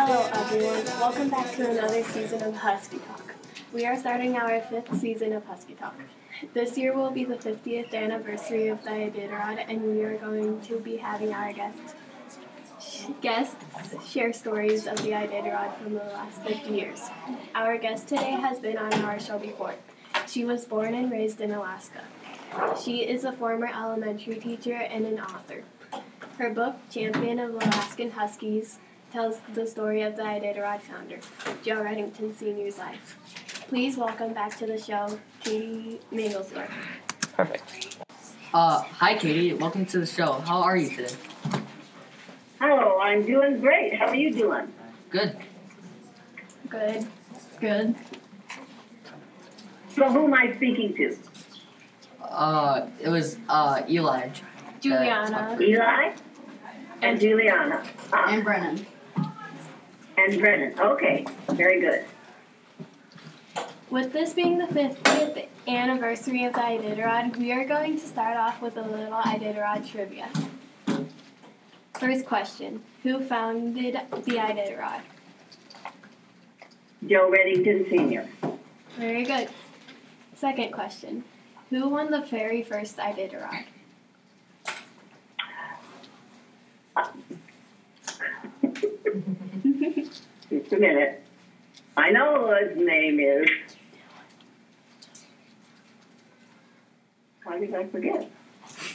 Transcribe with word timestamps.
Hello, 0.00 0.30
everyone. 0.32 0.84
Welcome 1.00 1.28
back 1.28 1.50
to 1.56 1.68
another 1.68 2.04
season 2.04 2.40
of 2.44 2.54
Husky 2.54 2.98
Talk. 2.98 3.34
We 3.72 3.84
are 3.84 3.98
starting 3.98 4.36
our 4.36 4.60
fifth 4.60 4.96
season 5.00 5.32
of 5.32 5.44
Husky 5.44 5.74
Talk. 5.74 5.96
This 6.54 6.78
year 6.78 6.96
will 6.96 7.10
be 7.10 7.24
the 7.24 7.34
50th 7.34 7.92
anniversary 7.92 8.68
of 8.68 8.80
the 8.84 8.90
Iditarod, 8.90 9.64
and 9.68 9.82
we 9.82 10.04
are 10.04 10.16
going 10.16 10.60
to 10.60 10.78
be 10.78 10.98
having 10.98 11.34
our 11.34 11.52
guests 11.52 11.94
guests 13.20 13.56
share 14.08 14.32
stories 14.32 14.86
of 14.86 14.98
the 14.98 15.10
Iditarod 15.10 15.76
from 15.78 15.94
the 15.94 16.04
last 16.14 16.42
50 16.42 16.70
years. 16.70 17.02
Our 17.56 17.76
guest 17.76 18.06
today 18.06 18.38
has 18.40 18.60
been 18.60 18.78
on 18.78 18.92
our 19.02 19.18
show 19.18 19.36
before. 19.36 19.74
She 20.28 20.44
was 20.44 20.64
born 20.64 20.94
and 20.94 21.10
raised 21.10 21.40
in 21.40 21.50
Alaska. 21.50 22.04
She 22.80 22.98
is 22.98 23.24
a 23.24 23.32
former 23.32 23.66
elementary 23.66 24.36
teacher 24.36 24.76
and 24.76 25.04
an 25.04 25.18
author. 25.18 25.64
Her 26.38 26.50
book, 26.50 26.76
Champion 26.88 27.40
of 27.40 27.50
Alaskan 27.50 28.12
Huskies, 28.12 28.78
tells 29.12 29.38
the 29.54 29.66
story 29.66 30.02
of 30.02 30.16
the 30.16 30.22
Iditarod 30.22 30.80
founder, 30.80 31.18
Joe 31.62 31.76
Redington 31.82 32.34
Sr.'s 32.36 32.78
life. 32.78 33.16
Please 33.68 33.96
welcome 33.96 34.32
back 34.34 34.56
to 34.58 34.66
the 34.66 34.78
show, 34.78 35.18
Katie 35.40 36.00
Mangelsdorf. 36.12 36.70
Perfect. 37.36 37.98
Uh, 38.52 38.82
hi, 38.82 39.16
Katie. 39.16 39.52
Welcome 39.54 39.86
to 39.86 40.00
the 40.00 40.06
show. 40.06 40.32
How 40.32 40.62
are 40.62 40.76
you 40.76 40.88
today? 40.88 41.14
Hello, 42.60 42.98
I'm 43.00 43.24
doing 43.24 43.60
great. 43.60 43.94
How 43.94 44.06
are 44.08 44.16
you 44.16 44.32
doing? 44.32 44.72
Good. 45.10 45.36
Good. 46.68 47.06
Good. 47.60 47.94
So 49.94 50.10
who 50.10 50.24
am 50.26 50.34
I 50.34 50.54
speaking 50.56 50.94
to? 50.94 51.16
Uh, 52.22 52.88
it 53.00 53.08
was 53.08 53.38
uh 53.48 53.82
Eli. 53.88 54.30
Juliana. 54.80 55.56
Eli 55.60 56.12
and 57.02 57.18
Juliana. 57.20 57.82
Ah, 58.12 58.32
And 58.32 58.44
Brennan. 58.44 58.86
And 60.18 60.40
Brennan. 60.40 60.74
Okay, 60.80 61.24
very 61.50 61.80
good. 61.80 62.04
With 63.88 64.12
this 64.12 64.34
being 64.34 64.58
the 64.58 64.66
50th 64.66 65.46
anniversary 65.68 66.44
of 66.44 66.54
the 66.54 66.60
Iditarod, 66.60 67.36
we 67.36 67.52
are 67.52 67.64
going 67.64 68.00
to 68.00 68.04
start 68.04 68.36
off 68.36 68.60
with 68.60 68.76
a 68.76 68.82
little 68.82 69.12
Iditarod 69.12 69.88
trivia. 69.88 70.28
First 72.00 72.26
question 72.26 72.82
Who 73.04 73.24
founded 73.24 73.94
the 74.10 74.32
Iditarod? 74.32 75.02
Joe 77.06 77.30
Redington 77.30 77.88
Sr. 77.88 78.28
Very 78.98 79.22
good. 79.22 79.48
Second 80.34 80.72
question 80.72 81.22
Who 81.70 81.90
won 81.90 82.10
the 82.10 82.22
very 82.22 82.64
first 82.64 82.96
Iditarod? 82.96 83.66
Just 90.50 90.72
a 90.72 90.78
minute. 90.78 91.22
I 91.96 92.10
know 92.10 92.42
what 92.42 92.68
his 92.68 92.76
name 92.76 93.20
is. 93.20 93.48
Why 97.44 97.58
did 97.58 97.74
I 97.74 97.86
forget? 97.86 98.30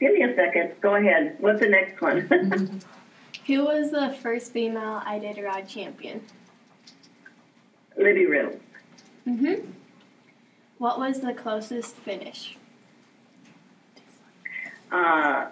Give 0.00 0.12
me 0.12 0.22
a 0.22 0.34
second. 0.34 0.72
Go 0.80 0.94
ahead. 0.94 1.36
What's 1.40 1.60
the 1.60 1.68
next 1.68 2.00
one? 2.00 2.80
Who 3.46 3.64
was 3.64 3.90
the 3.90 4.16
first 4.22 4.52
female 4.52 5.02
Iditarod 5.06 5.66
champion? 5.66 6.22
Libby 7.96 8.26
Rue. 8.26 8.60
Mm-hmm. 9.26 9.70
What 10.78 10.98
was 10.98 11.20
the 11.20 11.32
closest 11.32 11.96
finish? 11.96 12.56
Uh, 14.92 15.48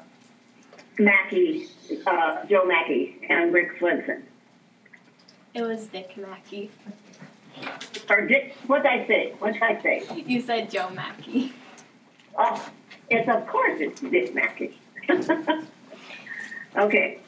Mackey, 0.98 1.66
uh, 2.06 2.44
Joe 2.46 2.64
Mackey, 2.64 3.20
and 3.28 3.52
Rick 3.52 3.78
Swenson. 3.78 4.22
It 5.56 5.62
was 5.62 5.86
Dick 5.86 6.14
Mackey. 6.18 6.70
Or 8.10 8.26
Dick, 8.26 8.54
what 8.66 8.82
did 8.82 8.92
I 8.92 9.06
say? 9.06 9.32
What 9.38 9.54
did 9.54 9.62
I 9.62 9.80
say? 9.82 10.02
You 10.26 10.42
said 10.42 10.70
Joe 10.70 10.90
Mackey. 10.90 11.54
Oh, 12.38 12.68
it's 13.08 13.26
of 13.26 13.46
course 13.46 13.80
it's 13.80 14.02
Dick 14.02 14.34
Mackey. 14.34 14.78
okay, 16.76 17.20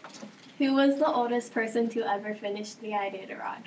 Who 0.59 0.75
was 0.75 0.99
the 0.99 1.07
oldest 1.07 1.55
person 1.55 1.89
to 1.89 2.03
ever 2.03 2.35
finish 2.35 2.75
the 2.75 2.89
Iditarod? 2.89 3.63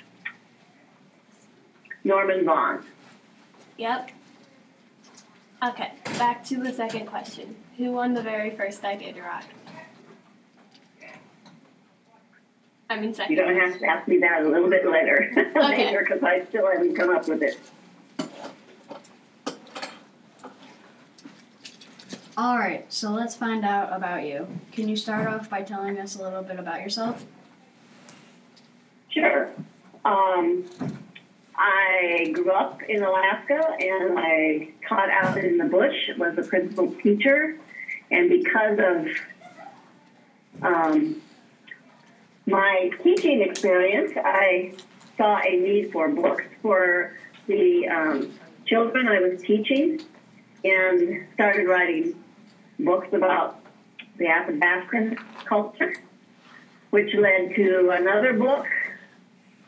Norman 2.04 2.44
Vaughn. 2.44 2.84
Yep. 3.78 4.12
Okay, 5.64 5.92
back 6.18 6.44
to 6.44 6.62
the 6.62 6.72
second 6.72 7.06
question. 7.06 7.56
Who 7.78 7.90
won 7.90 8.14
the 8.14 8.22
very 8.22 8.50
first 8.50 8.80
Iditarod? 8.82 9.42
I 12.92 13.00
mean, 13.00 13.14
second. 13.14 13.34
You 13.34 13.42
don't 13.42 13.56
have 13.56 13.78
to 13.78 13.86
ask 13.86 14.06
me 14.06 14.18
that 14.18 14.42
a 14.42 14.48
little 14.48 14.68
bit 14.68 14.86
later, 14.86 15.30
Okay. 15.56 15.86
later, 15.86 16.00
because 16.06 16.22
I 16.22 16.44
still 16.44 16.70
haven't 16.70 16.94
come 16.94 17.08
up 17.08 17.26
with 17.26 17.42
it. 17.42 17.58
All 22.36 22.58
right, 22.58 22.84
so 22.92 23.10
let's 23.10 23.34
find 23.34 23.64
out 23.64 23.94
about 23.94 24.26
you. 24.26 24.46
Can 24.72 24.88
you 24.88 24.96
start 24.96 25.26
off 25.26 25.48
by 25.48 25.62
telling 25.62 25.98
us 25.98 26.16
a 26.16 26.22
little 26.22 26.42
bit 26.42 26.58
about 26.58 26.80
yourself? 26.82 27.24
Sure. 29.08 29.50
Um, 30.04 30.64
I 31.56 32.30
grew 32.32 32.50
up 32.50 32.82
in 32.82 33.02
Alaska 33.02 33.60
and 33.78 34.18
I 34.18 34.68
taught 34.86 35.08
out 35.10 35.38
in 35.38 35.56
the 35.58 35.64
bush, 35.64 35.94
was 36.18 36.36
a 36.36 36.42
principal 36.42 36.92
teacher, 37.02 37.58
and 38.10 38.28
because 38.28 38.78
of 38.78 39.06
um, 40.62 41.22
my 42.46 42.90
teaching 43.02 43.42
experience, 43.42 44.12
I 44.16 44.74
saw 45.16 45.38
a 45.38 45.56
need 45.56 45.92
for 45.92 46.08
books 46.08 46.44
for 46.60 47.16
the 47.46 47.88
um, 47.88 48.32
children 48.66 49.08
I 49.08 49.20
was 49.20 49.42
teaching 49.42 50.00
and 50.64 51.26
started 51.34 51.66
writing 51.66 52.14
books 52.78 53.08
about 53.12 53.60
the 54.18 54.26
Athabascan 54.26 55.18
culture, 55.44 55.94
which 56.90 57.14
led 57.14 57.54
to 57.56 57.90
another 57.90 58.32
book 58.32 58.66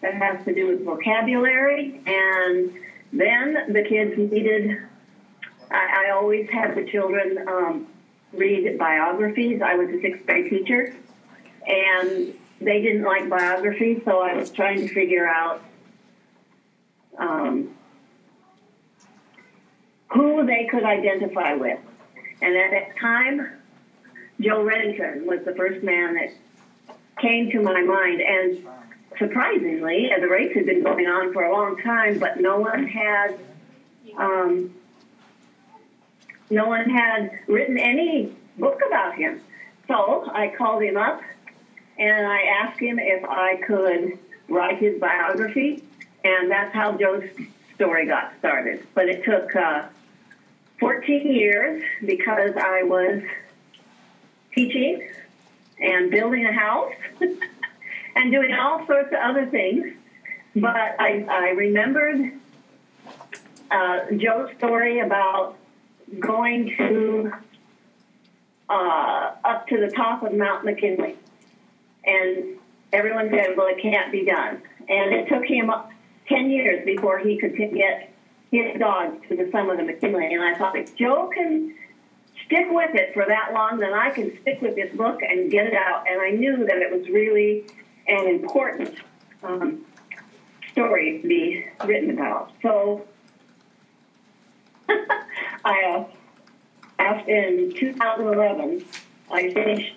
that 0.00 0.14
has 0.14 0.44
to 0.44 0.54
do 0.54 0.66
with 0.68 0.84
vocabulary. 0.84 2.00
And 2.06 2.72
then 3.12 3.72
the 3.72 3.82
kids 3.88 4.16
needed, 4.18 4.78
I, 5.70 6.06
I 6.06 6.10
always 6.10 6.48
had 6.50 6.74
the 6.74 6.84
children 6.90 7.46
um, 7.48 7.86
read 8.32 8.78
biographies. 8.78 9.62
I 9.62 9.74
was 9.74 9.88
a 9.88 10.00
sixth 10.00 10.26
grade 10.26 10.50
teacher, 10.50 10.94
and 11.66 12.34
they 12.60 12.80
didn't 12.82 13.04
like 13.04 13.28
biography, 13.28 14.00
so 14.04 14.20
I 14.20 14.34
was 14.34 14.50
trying 14.50 14.86
to 14.86 14.88
figure 14.88 15.26
out 15.26 15.62
um, 17.18 17.74
who 20.12 20.46
they 20.46 20.66
could 20.70 20.84
identify 20.84 21.54
with. 21.54 21.78
And 22.40 22.56
at 22.56 22.70
that 22.70 22.98
time, 22.98 23.50
Joe 24.40 24.64
Redington 24.64 25.26
was 25.26 25.44
the 25.44 25.54
first 25.54 25.82
man 25.82 26.14
that 26.14 26.30
came 27.20 27.50
to 27.50 27.60
my 27.60 27.82
mind. 27.82 28.20
And 28.20 28.66
surprisingly, 29.18 30.10
the 30.20 30.28
race 30.28 30.54
had 30.54 30.66
been 30.66 30.82
going 30.82 31.06
on 31.06 31.32
for 31.32 31.44
a 31.44 31.52
long 31.52 31.80
time, 31.82 32.18
but 32.18 32.40
no 32.40 32.58
one 32.58 32.86
had 32.86 33.38
um, 34.18 34.74
no 36.50 36.66
one 36.66 36.88
had 36.88 37.30
written 37.48 37.78
any 37.78 38.34
book 38.58 38.80
about 38.86 39.14
him. 39.14 39.40
So 39.88 40.30
I 40.32 40.52
called 40.56 40.82
him 40.82 40.96
up 40.96 41.20
and 41.98 42.26
I 42.26 42.42
asked 42.42 42.80
him 42.80 42.98
if 42.98 43.24
I 43.24 43.56
could 43.56 44.18
write 44.48 44.78
his 44.78 45.00
biography, 45.00 45.82
and 46.24 46.50
that's 46.50 46.74
how 46.74 46.92
Joe's 46.92 47.24
story 47.74 48.06
got 48.06 48.32
started. 48.38 48.86
But 48.94 49.08
it 49.08 49.24
took 49.24 49.54
uh, 49.54 49.86
14 50.80 51.32
years 51.32 51.82
because 52.04 52.54
I 52.56 52.82
was 52.82 53.22
teaching 54.54 55.08
and 55.80 56.10
building 56.10 56.46
a 56.46 56.52
house 56.52 56.92
and 58.16 58.32
doing 58.32 58.52
all 58.52 58.86
sorts 58.86 59.12
of 59.12 59.18
other 59.18 59.46
things. 59.46 59.94
But 60.54 60.76
I, 60.76 61.26
I 61.28 61.48
remembered 61.50 62.32
uh, 63.70 64.00
Joe's 64.16 64.54
story 64.56 65.00
about 65.00 65.56
going 66.20 66.74
to 66.76 67.32
uh, 68.68 69.32
up 69.44 69.66
to 69.68 69.80
the 69.80 69.90
top 69.90 70.22
of 70.22 70.32
Mount 70.32 70.64
McKinley, 70.64 71.16
and 72.06 72.58
everyone 72.92 73.30
said, 73.30 73.56
"Well, 73.56 73.66
it 73.68 73.80
can't 73.80 74.12
be 74.12 74.24
done." 74.24 74.62
And 74.88 75.14
it 75.14 75.28
took 75.28 75.44
him 75.44 75.70
uh, 75.70 75.84
ten 76.28 76.50
years 76.50 76.84
before 76.84 77.18
he 77.18 77.38
could 77.38 77.56
get 77.56 78.14
his 78.50 78.78
dog 78.78 79.26
to 79.28 79.36
the 79.36 79.50
summit 79.50 79.80
of 79.80 79.86
McKinley. 79.86 80.32
And 80.32 80.42
I 80.42 80.54
thought, 80.54 80.76
if 80.76 80.94
Joe 80.96 81.30
can 81.34 81.74
stick 82.46 82.66
with 82.70 82.94
it 82.94 83.12
for 83.14 83.24
that 83.26 83.52
long, 83.52 83.78
then 83.78 83.92
I 83.92 84.10
can 84.10 84.38
stick 84.42 84.60
with 84.60 84.74
this 84.76 84.94
book 84.94 85.20
and 85.22 85.50
get 85.50 85.66
it 85.66 85.74
out. 85.74 86.04
And 86.08 86.20
I 86.20 86.30
knew 86.30 86.64
that 86.66 86.76
it 86.76 86.92
was 86.92 87.08
really 87.08 87.66
an 88.06 88.28
important 88.28 88.94
um, 89.42 89.84
story 90.72 91.20
to 91.20 91.28
be 91.28 91.66
written 91.84 92.10
about. 92.10 92.52
So 92.62 93.06
I, 95.64 96.06
uh, 96.98 97.22
in 97.26 97.72
2011, 97.74 98.84
I 99.30 99.50
finished. 99.52 99.96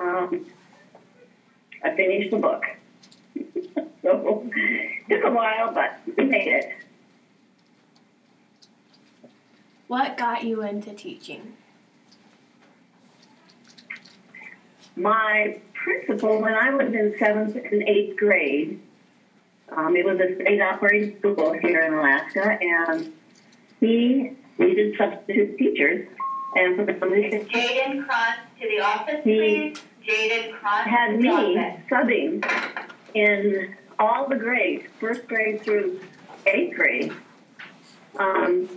Um, 0.00 0.46
I 1.84 1.94
finished 1.96 2.30
the 2.30 2.38
book, 2.38 2.62
so 4.02 4.48
took 5.10 5.24
a 5.24 5.30
while, 5.30 5.72
but 5.72 5.98
we 6.16 6.24
made 6.24 6.48
it. 6.48 6.72
What 9.88 10.16
got 10.16 10.44
you 10.44 10.62
into 10.62 10.92
teaching? 10.94 11.54
My 14.96 15.60
principal, 15.74 16.40
when 16.40 16.54
I 16.54 16.70
was 16.74 16.92
in 16.92 17.14
seventh 17.18 17.56
and 17.56 17.82
eighth 17.88 18.16
grade, 18.16 18.80
um, 19.70 19.96
it 19.96 20.04
was 20.04 20.20
a 20.20 20.34
state 20.36 20.60
operating 20.60 21.18
school 21.18 21.52
here 21.54 21.80
in 21.80 21.94
Alaska, 21.94 22.58
and 22.60 23.12
he 23.80 24.32
needed 24.58 24.94
substitute 24.96 25.58
teachers. 25.58 26.08
And 26.54 26.76
for 26.76 26.98
some 27.00 27.10
reason, 27.10 27.46
Jaden 27.46 28.06
Cross 28.06 28.36
to 28.60 28.68
the 28.68 28.80
office, 28.80 29.20
He- 29.24 29.38
please. 29.74 29.82
Jaden 30.06 30.58
Cross 30.58 30.86
had 30.86 31.18
me 31.18 31.28
the 31.28 31.76
subbing 31.90 32.44
in 33.14 33.76
all 33.98 34.28
the 34.28 34.36
grades, 34.36 34.84
first 34.98 35.26
grade 35.26 35.62
through 35.62 36.00
eighth 36.46 36.76
grade, 36.76 37.12
um, 38.18 38.68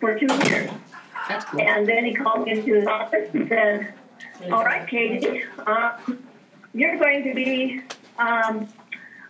for 0.00 0.18
two 0.18 0.32
years. 0.48 0.70
That's 1.28 1.44
cool. 1.44 1.60
And 1.60 1.86
then 1.86 2.04
he 2.04 2.14
called 2.14 2.46
me 2.46 2.52
into 2.52 2.74
his 2.74 2.86
office 2.86 3.28
and 3.34 3.48
said, 3.48 3.94
All 4.50 4.64
right, 4.64 4.88
Katie, 4.88 5.44
uh, 5.66 5.98
you're 6.72 6.98
going 6.98 7.24
to 7.24 7.34
be 7.34 7.82
um, 8.18 8.68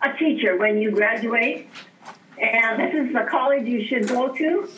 a 0.01 0.13
teacher 0.17 0.57
when 0.57 0.79
you 0.79 0.91
graduate. 0.91 1.69
And 2.37 2.79
this 2.79 3.07
is 3.07 3.13
the 3.13 3.27
college 3.29 3.67
you 3.67 3.85
should 3.85 4.07
go 4.07 4.33
to, 4.33 4.69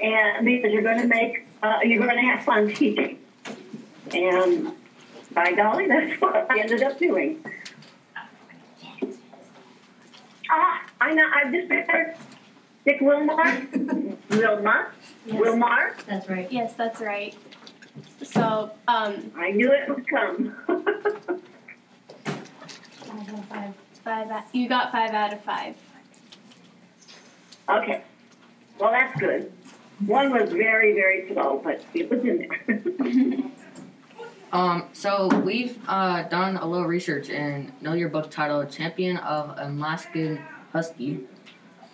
and 0.00 0.46
because 0.46 0.72
you're 0.72 0.82
going 0.82 1.00
to 1.00 1.08
make, 1.08 1.46
uh, 1.64 1.80
you're 1.82 1.98
going 1.98 2.14
to 2.14 2.22
have 2.22 2.44
fun 2.44 2.72
teaching. 2.72 3.18
And 4.12 4.72
by 5.32 5.52
golly, 5.52 5.86
that's 5.86 6.20
what 6.20 6.50
I 6.50 6.60
ended 6.60 6.82
up 6.82 6.98
doing. 6.98 7.44
Ah, 10.50 10.82
I 11.00 11.12
know, 11.12 11.28
I've 11.34 11.52
just 11.52 11.68
remembered 11.68 12.16
Dick 12.84 13.00
Wilmar, 13.00 14.18
Wilma, 14.30 14.88
Wilmar. 15.28 16.04
That's 16.06 16.28
right. 16.28 16.50
Yes, 16.50 16.72
that's 16.74 17.00
right. 17.00 17.34
So, 18.22 18.70
um, 18.86 19.32
I 19.36 19.50
knew 19.50 19.70
it 19.72 19.88
would 19.88 20.08
come. 20.08 20.56
Five. 23.48 23.74
five. 24.04 24.30
Out, 24.30 24.44
you 24.52 24.68
got 24.68 24.92
five 24.92 25.10
out 25.10 25.32
of 25.32 25.42
five. 25.42 25.74
okay. 27.68 28.02
Well, 28.78 28.90
that's 28.90 29.18
good. 29.18 29.52
One 30.06 30.30
was 30.30 30.50
very, 30.52 30.94
very 30.94 31.32
slow, 31.32 31.60
but 31.62 31.82
it 31.94 32.10
was 32.10 32.20
in 32.20 32.48
there. 32.48 33.50
Um, 34.50 34.88
so 34.94 35.28
we've 35.44 35.78
uh, 35.86 36.22
done 36.24 36.56
a 36.56 36.66
little 36.66 36.86
research 36.86 37.28
and 37.28 37.70
know 37.82 37.92
your 37.92 38.08
book 38.08 38.30
titled 38.30 38.70
Champion 38.70 39.18
of 39.18 39.50
a 39.58 39.68
Alaskan 39.68 40.40
Husky 40.72 41.20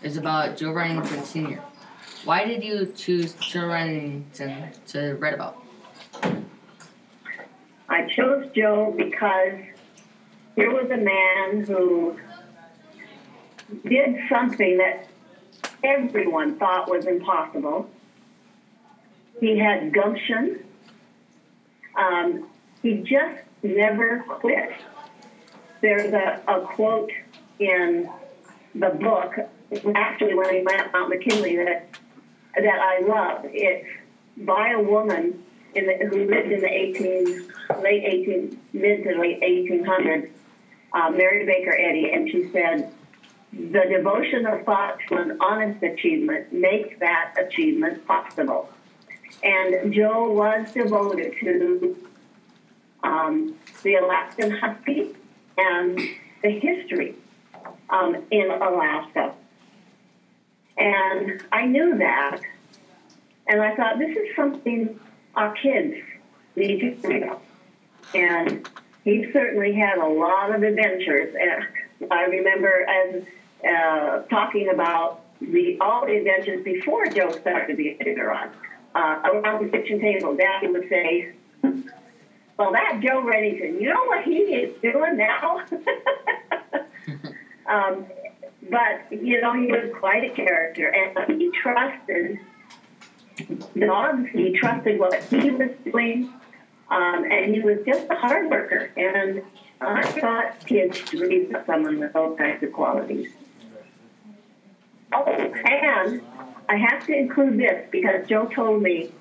is 0.02 0.16
about 0.16 0.56
Joe 0.56 0.68
Redington 0.68 1.24
Sr. 1.24 1.60
Why 2.24 2.44
did 2.44 2.62
you 2.62 2.92
choose 2.96 3.34
Joe 3.34 3.62
Redington 3.62 4.72
to 4.86 5.14
write 5.16 5.34
about? 5.34 5.62
I 7.88 8.06
chose 8.06 8.48
Joe 8.54 8.94
because 8.96 9.58
here 10.54 10.72
was 10.72 10.90
a 10.90 10.96
man 10.96 11.64
who 11.64 12.16
did 13.88 14.16
something 14.28 14.78
that 14.78 15.08
everyone 15.82 16.56
thought 16.56 16.88
was 16.88 17.06
impossible. 17.06 17.90
He 19.40 19.58
had 19.58 19.92
gumption. 19.92 20.63
Um, 21.96 22.48
he 22.82 22.98
just 22.98 23.42
never 23.62 24.24
quit. 24.28 24.70
There's 25.80 26.12
a, 26.12 26.42
a 26.48 26.60
quote 26.62 27.10
in 27.58 28.08
the 28.74 28.90
book, 28.90 29.34
actually 29.94 30.34
when 30.34 30.54
he 30.54 30.62
went 30.62 30.80
out 30.80 30.92
Mount 30.92 31.10
McKinley, 31.10 31.56
that 31.56 31.88
that 32.56 32.78
I 32.80 33.00
love. 33.00 33.46
It's 33.46 33.86
by 34.38 34.70
a 34.70 34.80
woman 34.80 35.42
in 35.74 35.86
the, 35.86 36.06
who 36.06 36.26
lived 36.26 36.52
in 36.52 36.60
the 36.60 36.70
18 36.70 37.52
late 37.82 38.04
18 38.04 38.60
mid 38.72 39.04
to 39.04 39.18
late 39.18 39.40
1800s, 39.40 40.30
uh, 40.92 41.10
Mary 41.10 41.44
Baker 41.44 41.76
Eddy, 41.76 42.12
and 42.12 42.28
she 42.28 42.48
said, 42.50 42.92
"The 43.52 43.84
devotion 43.88 44.46
of 44.46 44.64
thought 44.64 44.98
to 45.08 45.16
an 45.16 45.38
honest 45.40 45.82
achievement 45.82 46.52
makes 46.52 46.98
that 47.00 47.34
achievement 47.38 48.06
possible." 48.06 48.68
And 49.42 49.92
Joe 49.92 50.32
was 50.32 50.72
devoted 50.72 51.34
to 51.40 51.96
um, 53.02 53.54
the 53.82 53.96
Alaskan 53.96 54.50
Husky 54.50 55.14
and 55.58 55.98
the 56.42 56.50
history 56.50 57.14
um, 57.90 58.16
in 58.30 58.50
Alaska. 58.50 59.34
And 60.76 61.42
I 61.52 61.66
knew 61.66 61.98
that. 61.98 62.40
And 63.46 63.60
I 63.60 63.74
thought, 63.76 63.98
this 63.98 64.16
is 64.16 64.34
something 64.34 64.98
our 65.36 65.52
kids 65.54 65.96
need 66.56 67.02
to 67.02 67.18
know. 67.18 67.40
And 68.14 68.68
he 69.04 69.30
certainly 69.32 69.74
had 69.74 69.98
a 69.98 70.06
lot 70.06 70.54
of 70.54 70.62
adventures. 70.62 71.34
And 71.38 72.10
I 72.10 72.24
remember 72.24 72.86
as 72.88 73.24
uh, 73.68 74.22
talking 74.28 74.70
about 74.70 75.20
the 75.40 75.78
all 75.80 76.06
the 76.06 76.16
adventures 76.16 76.64
before 76.64 77.06
Joe 77.06 77.30
started 77.32 77.76
the 77.76 77.96
Iditarod. 78.00 78.50
Uh, 78.94 79.20
around 79.24 79.64
the 79.64 79.76
kitchen 79.76 80.00
table, 80.00 80.36
Daddy 80.36 80.68
would 80.68 80.88
say, 80.88 81.32
"Well, 82.56 82.72
that 82.72 83.00
Joe 83.02 83.22
Redington, 83.22 83.80
you 83.80 83.88
know 83.88 84.04
what 84.04 84.22
he 84.22 84.36
is 84.36 84.80
doing 84.80 85.16
now." 85.16 85.64
um, 87.66 88.06
but 88.70 89.10
you 89.10 89.40
know, 89.40 89.54
he 89.54 89.66
was 89.66 89.90
quite 89.98 90.30
a 90.30 90.34
character, 90.34 90.88
and 90.88 91.40
he 91.40 91.50
trusted 91.50 92.38
dogs. 93.78 94.28
He 94.32 94.52
trusted 94.52 94.98
what 94.98 95.22
he 95.24 95.50
was 95.50 95.70
doing, 95.84 96.32
um, 96.88 97.24
and 97.24 97.54
he 97.54 97.60
was 97.60 97.78
just 97.86 98.06
a 98.10 98.14
hard 98.14 98.50
worker. 98.50 98.90
And 98.96 99.42
I 99.80 100.04
thought 100.04 100.66
kids 100.66 101.12
need 101.12 101.54
someone 101.66 101.98
with 101.98 102.12
those 102.12 102.36
kinds 102.38 102.62
of 102.62 102.72
qualities. 102.72 103.30
Oh, 105.12 105.24
and 105.24 106.22
I 106.68 106.76
have 106.76 107.06
to 107.06 107.16
include 107.16 107.58
this 107.58 107.86
because 107.90 108.26
Joe 108.26 108.46
told 108.46 108.82
me 108.82 109.12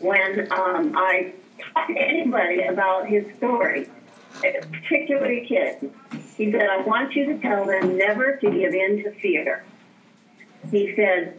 when 0.00 0.50
um, 0.52 0.96
I 0.96 1.32
talked 1.74 1.90
to 1.90 1.98
anybody 1.98 2.62
about 2.62 3.06
his 3.06 3.24
story, 3.36 3.88
particularly 4.40 5.46
kids, 5.46 5.84
he 6.36 6.50
said, 6.52 6.68
I 6.68 6.82
want 6.82 7.14
you 7.14 7.26
to 7.26 7.38
tell 7.38 7.66
them 7.66 7.96
never 7.96 8.36
to 8.36 8.50
give 8.50 8.74
in 8.74 9.02
to 9.04 9.10
fear. 9.20 9.64
He 10.70 10.94
said, 10.94 11.38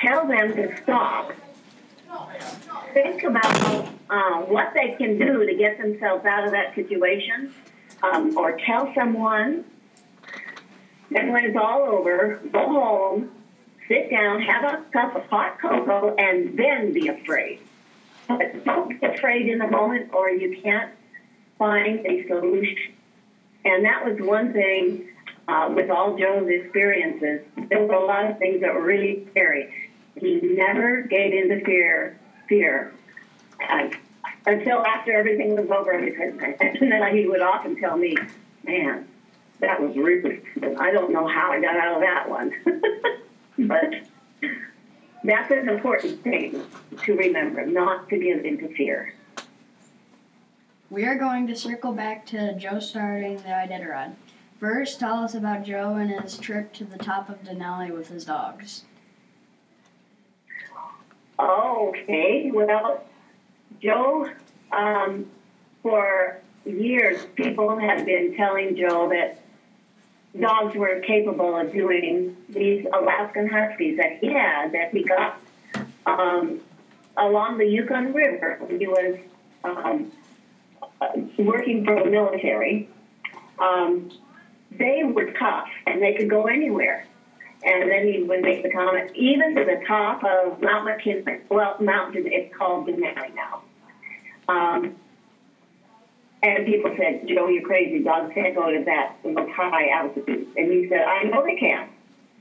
tell 0.00 0.26
them 0.26 0.54
to 0.54 0.82
stop. 0.82 1.32
Think 2.92 3.22
about 3.24 3.88
uh, 4.10 4.40
what 4.42 4.72
they 4.74 4.94
can 4.96 5.18
do 5.18 5.46
to 5.46 5.54
get 5.54 5.78
themselves 5.78 6.24
out 6.26 6.44
of 6.44 6.50
that 6.52 6.74
situation, 6.74 7.54
um, 8.02 8.36
or 8.36 8.58
tell 8.58 8.92
someone. 8.94 9.64
And 11.14 11.32
when 11.32 11.44
it's 11.44 11.56
all 11.56 11.82
over, 11.82 12.40
go 12.52 12.66
home, 12.66 13.30
sit 13.92 14.10
down, 14.10 14.40
have 14.40 14.64
a 14.64 14.82
cup 14.90 15.14
of 15.14 15.24
hot 15.26 15.60
cocoa, 15.60 16.14
and 16.16 16.56
then 16.58 16.92
be 16.92 17.08
afraid. 17.08 17.60
But 18.26 18.64
don't 18.64 18.88
be 18.88 19.06
afraid 19.06 19.48
in 19.48 19.58
the 19.58 19.66
moment, 19.66 20.14
or 20.14 20.30
you 20.30 20.60
can't 20.62 20.92
find 21.58 22.06
a 22.06 22.26
solution. 22.26 22.94
And 23.64 23.84
that 23.84 24.04
was 24.04 24.18
one 24.20 24.52
thing 24.52 25.08
uh, 25.46 25.70
with 25.74 25.90
all 25.90 26.16
Joe's 26.16 26.48
experiences. 26.48 27.42
There 27.68 27.84
were 27.84 27.94
a 27.94 28.04
lot 28.04 28.30
of 28.30 28.38
things 28.38 28.62
that 28.62 28.72
were 28.72 28.82
really 28.82 29.26
scary. 29.30 29.90
He 30.16 30.40
never 30.42 31.02
gave 31.02 31.34
in 31.34 31.48
to 31.50 31.64
fear, 31.64 32.18
fear, 32.48 32.94
uh, 33.68 33.90
until 34.46 34.84
after 34.86 35.12
everything 35.12 35.54
was 35.54 35.70
over. 35.70 36.00
Because 36.00 36.32
and 36.60 36.92
then 36.92 37.16
he 37.16 37.26
would 37.26 37.42
often 37.42 37.76
tell 37.76 37.96
me, 37.96 38.16
"Man, 38.64 39.06
that 39.60 39.80
was 39.80 39.94
really. 39.96 40.40
I 40.78 40.90
don't 40.92 41.12
know 41.12 41.26
how 41.26 41.52
I 41.52 41.60
got 41.60 41.76
out 41.76 41.96
of 41.96 42.00
that 42.00 42.28
one." 42.28 42.52
but 43.68 43.94
that's 45.24 45.50
an 45.50 45.68
important 45.68 46.22
thing 46.22 46.62
to 47.04 47.16
remember: 47.16 47.66
not 47.66 48.08
to 48.08 48.18
give 48.18 48.44
in 48.44 48.58
to 48.58 48.74
fear. 48.74 49.14
We 50.90 51.04
are 51.04 51.16
going 51.16 51.46
to 51.46 51.56
circle 51.56 51.92
back 51.92 52.26
to 52.26 52.54
Joe 52.56 52.78
starting 52.78 53.36
the 53.38 53.48
Iditarod. 53.48 54.14
First, 54.60 55.00
tell 55.00 55.14
us 55.24 55.34
about 55.34 55.64
Joe 55.64 55.94
and 55.94 56.10
his 56.10 56.36
trip 56.38 56.72
to 56.74 56.84
the 56.84 56.98
top 56.98 57.28
of 57.28 57.42
Denali 57.42 57.90
with 57.90 58.08
his 58.08 58.24
dogs. 58.24 58.84
Okay, 61.40 62.50
well, 62.52 63.04
Joe, 63.82 64.30
um, 64.70 65.26
for 65.82 66.38
years, 66.64 67.26
people 67.34 67.76
have 67.76 68.06
been 68.06 68.36
telling 68.36 68.76
Joe 68.76 69.08
that 69.08 69.41
dogs 70.38 70.74
were 70.74 71.00
capable 71.00 71.56
of 71.56 71.72
doing 71.72 72.36
these 72.48 72.86
Alaskan 72.92 73.48
Huskies 73.48 73.96
that 73.98 74.18
he 74.18 74.32
had, 74.32 74.72
that 74.72 74.90
he 74.92 75.02
got 75.02 75.38
um, 76.06 76.60
along 77.16 77.58
the 77.58 77.66
Yukon 77.66 78.12
River 78.12 78.58
he 78.68 78.86
was 78.86 79.18
um, 79.64 80.10
working 81.38 81.84
for 81.84 82.02
the 82.02 82.10
military. 82.10 82.88
Um, 83.58 84.10
they 84.70 85.04
were 85.04 85.32
tough 85.32 85.68
and 85.86 86.02
they 86.02 86.14
could 86.14 86.30
go 86.30 86.46
anywhere. 86.46 87.06
And 87.64 87.88
then 87.88 88.08
he 88.08 88.24
would 88.24 88.42
make 88.42 88.64
the 88.64 88.70
comment, 88.72 89.14
even 89.14 89.54
to 89.54 89.64
the 89.64 89.84
top 89.86 90.24
of 90.24 90.60
Mount 90.60 90.84
McKinley. 90.84 91.38
Well, 91.48 91.76
mountain, 91.78 92.24
it's 92.26 92.52
called 92.56 92.88
Denali 92.88 93.32
now. 93.36 93.62
Um, 94.48 94.96
and 96.42 96.66
people 96.66 96.94
said, 96.96 97.26
Joe, 97.28 97.48
you're 97.48 97.62
crazy. 97.62 98.02
Dogs 98.02 98.32
can't 98.34 98.54
go 98.54 98.70
to 98.70 98.84
that 98.84 99.16
high 99.24 99.88
altitude. 99.90 100.48
And 100.56 100.72
he 100.72 100.88
said, 100.88 101.02
I 101.02 101.24
know 101.24 101.44
they 101.44 101.56
can. 101.56 101.88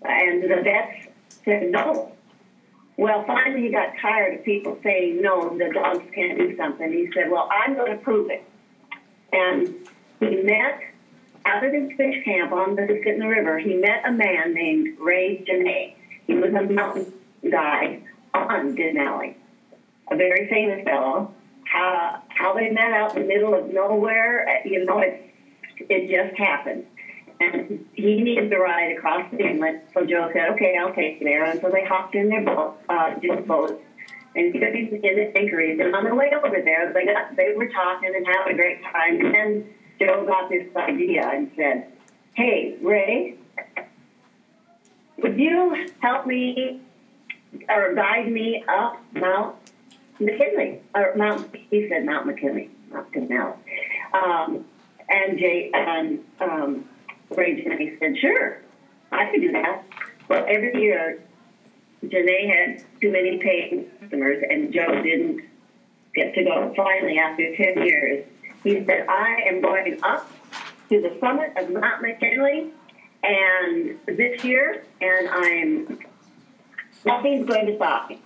And 0.03 0.43
the 0.43 0.61
vets 0.63 1.07
said, 1.45 1.69
no. 1.69 2.11
Well, 2.97 3.23
finally, 3.25 3.63
he 3.63 3.71
got 3.71 3.93
tired 4.01 4.39
of 4.39 4.45
people 4.45 4.77
saying, 4.83 5.21
no, 5.21 5.57
the 5.57 5.71
dogs 5.73 6.03
can't 6.13 6.37
do 6.37 6.55
something. 6.57 6.91
He 6.91 7.09
said, 7.13 7.29
well, 7.29 7.49
I'm 7.51 7.75
going 7.75 7.91
to 7.91 7.97
prove 7.97 8.29
it. 8.29 8.43
And 9.31 9.75
he 10.19 10.41
met 10.41 10.81
out 11.45 11.63
of 11.63 11.73
his 11.73 11.91
fish 11.97 12.23
camp 12.23 12.51
on 12.51 12.75
the 12.75 12.83
Susitna 12.83 13.27
River, 13.27 13.57
he 13.57 13.75
met 13.75 14.03
a 14.05 14.11
man 14.11 14.53
named 14.53 14.99
Ray 14.99 15.43
Genet. 15.45 15.95
He 16.27 16.35
was 16.35 16.53
a 16.53 16.61
mountain 16.61 17.11
guide 17.49 18.03
on 18.33 18.75
Denali, 18.75 19.35
a 20.11 20.15
very 20.15 20.47
famous 20.49 20.83
fellow. 20.83 21.33
How, 21.65 22.21
how 22.41 22.53
they 22.53 22.69
met 22.69 22.91
out 22.91 23.15
in 23.15 23.21
the 23.21 23.27
middle 23.27 23.53
of 23.53 23.71
nowhere, 23.71 24.47
uh, 24.49 24.67
you 24.67 24.83
know, 24.83 24.99
it, 24.99 25.33
it 25.77 26.09
just 26.09 26.37
happened. 26.37 26.85
And 27.39 27.85
he 27.93 28.21
needed 28.21 28.49
to 28.49 28.57
ride 28.57 28.97
across 28.97 29.29
the 29.31 29.39
inlet, 29.39 29.89
so 29.93 30.05
Joe 30.05 30.29
said, 30.33 30.49
okay, 30.51 30.75
I'll 30.77 30.93
take 30.93 31.19
you 31.19 31.25
there. 31.25 31.45
And 31.45 31.61
so 31.61 31.69
they 31.69 31.83
hopped 31.83 32.15
in 32.15 32.29
their 32.29 32.43
boat, 32.43 32.77
uh, 32.89 33.15
just 33.21 33.47
boat, 33.47 33.81
and 34.35 34.53
took 34.53 34.63
him 34.63 34.93
in 34.93 35.01
the 35.01 35.37
anchorage. 35.37 35.79
And 35.79 35.95
on 35.95 36.03
the 36.03 36.15
way 36.15 36.31
over 36.35 36.61
there, 36.63 36.91
they 36.93 37.05
got, 37.05 37.35
they 37.35 37.53
were 37.55 37.67
talking 37.67 38.13
and 38.15 38.25
having 38.25 38.53
a 38.53 38.55
great 38.55 38.83
time. 38.83 39.25
And 39.25 39.33
then 39.33 39.73
Joe 39.99 40.25
got 40.25 40.49
this 40.49 40.67
idea 40.75 41.29
and 41.29 41.51
said, 41.55 41.91
Hey, 42.35 42.77
Ray, 42.81 43.37
would 45.17 45.37
you 45.37 45.87
help 45.99 46.25
me 46.25 46.81
or 47.67 47.93
guide 47.93 48.31
me 48.31 48.63
up 48.67 49.01
Mount 49.13 49.55
McKinley? 50.21 50.81
Or 50.95 51.13
Mount, 51.15 51.55
he 51.69 51.87
said 51.89 52.05
Mount 52.05 52.25
McKinley, 52.25 52.69
not 52.91 53.11
Denali. 53.11 53.55
Um, 54.13 54.65
and 55.09 55.37
Jay 55.37 55.71
and 55.73 56.19
um, 56.39 56.85
Ray 57.29 57.61
Genet 57.61 57.99
said, 57.99 58.17
Sure, 58.17 58.61
I 59.11 59.25
can 59.31 59.41
do 59.41 59.51
that. 59.51 59.83
Well, 60.29 60.45
every 60.47 60.81
year, 60.81 61.21
Genet 62.07 62.49
had 62.49 62.83
too 62.99 63.11
many 63.11 63.37
paying 63.37 63.89
customers, 63.99 64.43
and 64.49 64.73
Joe 64.73 65.01
didn't 65.01 65.41
get 66.15 66.33
to 66.35 66.43
go. 66.43 66.73
Finally, 66.75 67.17
after 67.19 67.55
10 67.55 67.85
years, 67.85 68.25
he 68.63 68.83
said, 68.85 69.05
I 69.07 69.43
am 69.47 69.61
going 69.61 69.99
up 70.03 70.29
to 70.89 71.01
the 71.01 71.17
summit 71.19 71.53
of 71.57 71.71
Mount 71.71 72.01
McKinley 72.01 72.71
and 73.23 73.97
this 74.05 74.43
year, 74.43 74.83
and 74.99 75.29
I'm 75.29 75.99
nothing's 77.05 77.47
going 77.47 77.67
to 77.67 77.75
stop 77.75 78.09
me. 78.09 78.21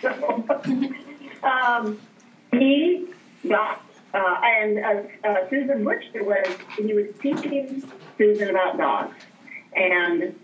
So, 0.00 0.44
um, 1.42 2.00
he 2.52 3.06
got, 3.48 3.84
uh, 4.14 4.40
and 4.44 4.78
uh, 4.78 5.28
uh, 5.28 5.48
Susan 5.48 5.84
Butcher 5.84 6.24
was, 6.24 6.46
he 6.76 6.92
was 6.94 7.06
teaching 7.20 7.82
Susan 8.18 8.50
about 8.50 8.76
dogs, 8.76 9.16
and 9.74 10.34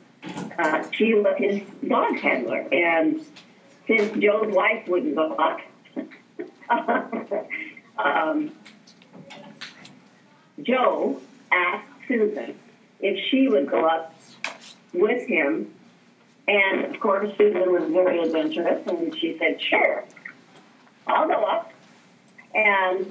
uh, 0.59 0.85
she 0.93 1.15
was 1.15 1.35
his 1.39 1.61
dog 1.87 2.17
handler. 2.19 2.67
And 2.73 3.25
since 3.87 4.13
Joe's 4.19 4.55
wife 4.55 4.89
wouldn't 4.89 5.15
go 5.15 5.35
up, 5.35 5.61
um, 7.99 8.53
Joe 10.63 11.21
asked 11.53 11.89
Susan 12.07 12.59
if 13.01 13.19
she 13.31 13.49
would 13.49 13.71
go 13.71 13.85
up 13.87 14.15
with 14.93 15.27
him. 15.27 15.73
And 16.49 16.85
of 16.87 17.00
course, 17.00 17.31
Susan 17.37 17.71
was 17.73 17.90
very 17.93 18.21
adventurous, 18.21 18.87
and 18.87 19.17
she 19.19 19.37
said, 19.38 19.61
Sure, 19.61 20.05
I'll 21.07 21.28
go 21.28 21.43
up. 21.45 21.73
And 22.55 23.07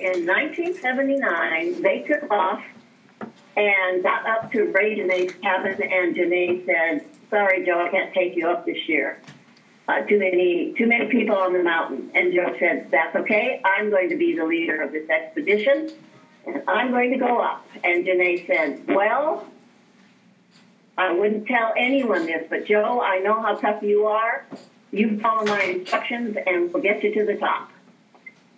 in 0.00 0.26
1979, 0.26 1.82
they 1.82 2.00
took 2.00 2.30
off 2.30 2.62
and 3.56 4.02
got 4.02 4.26
up 4.26 4.50
to 4.52 4.72
Ray 4.72 4.96
Genet's 4.96 5.34
cabin, 5.34 5.80
and 5.82 6.16
Genet 6.16 6.64
said, 6.66 7.06
Sorry, 7.30 7.64
Joe, 7.64 7.84
I 7.86 7.90
can't 7.90 8.14
take 8.14 8.34
you 8.34 8.48
up 8.48 8.66
this 8.66 8.88
year 8.88 9.20
uh, 9.88 10.00
too 10.02 10.18
many 10.18 10.74
too 10.76 10.86
many 10.86 11.06
people 11.06 11.36
on 11.36 11.52
the 11.52 11.62
mountain. 11.62 12.10
And 12.14 12.32
Joe 12.32 12.54
said, 12.58 12.90
"That's 12.90 13.14
okay. 13.16 13.60
I'm 13.64 13.90
going 13.90 14.08
to 14.08 14.16
be 14.16 14.34
the 14.34 14.44
leader 14.44 14.82
of 14.82 14.92
this 14.92 15.08
expedition, 15.08 15.90
and 16.46 16.62
I'm 16.66 16.90
going 16.90 17.12
to 17.12 17.18
go 17.18 17.38
up." 17.38 17.66
And 17.84 18.04
Genet 18.04 18.46
said, 18.46 18.86
"Well." 18.88 19.46
I 20.98 21.12
wouldn't 21.12 21.46
tell 21.46 21.72
anyone 21.76 22.26
this, 22.26 22.46
but 22.48 22.66
Joe, 22.66 23.00
I 23.02 23.18
know 23.18 23.40
how 23.40 23.56
tough 23.56 23.82
you 23.82 24.06
are. 24.06 24.46
You 24.92 25.18
follow 25.20 25.44
my 25.44 25.62
instructions, 25.62 26.36
and 26.46 26.72
we'll 26.72 26.82
get 26.82 27.02
you 27.02 27.12
to 27.14 27.26
the 27.26 27.36
top. 27.36 27.70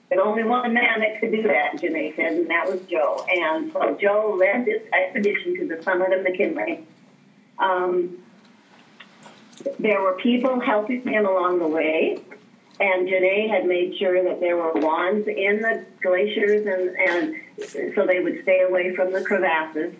There's 0.08 0.22
only 0.24 0.44
one 0.44 0.72
man 0.72 1.00
that 1.00 1.20
could 1.20 1.32
do 1.32 1.42
that, 1.42 1.80
Genet 1.80 2.16
said, 2.16 2.32
and 2.32 2.50
that 2.50 2.70
was 2.70 2.80
Joe. 2.82 3.26
And 3.28 3.72
so 3.72 3.96
Joe 4.00 4.36
led 4.38 4.64
this 4.64 4.82
expedition 4.92 5.56
to 5.58 5.76
the 5.76 5.82
summit 5.82 6.12
of 6.12 6.22
McKinley. 6.22 6.86
Um, 7.58 8.18
there 9.78 10.00
were 10.00 10.14
people 10.14 10.60
helping 10.60 11.02
him 11.02 11.26
along 11.26 11.58
the 11.58 11.66
way, 11.66 12.22
and 12.80 13.08
Genet 13.08 13.50
had 13.50 13.66
made 13.66 13.96
sure 13.98 14.22
that 14.22 14.40
there 14.40 14.56
were 14.56 14.72
wands 14.74 15.26
in 15.26 15.60
the 15.60 15.84
glaciers, 16.00 16.66
and, 16.66 16.96
and 16.96 17.94
so 17.94 18.06
they 18.06 18.20
would 18.20 18.42
stay 18.42 18.62
away 18.62 18.94
from 18.94 19.12
the 19.12 19.22
crevasses. 19.22 19.92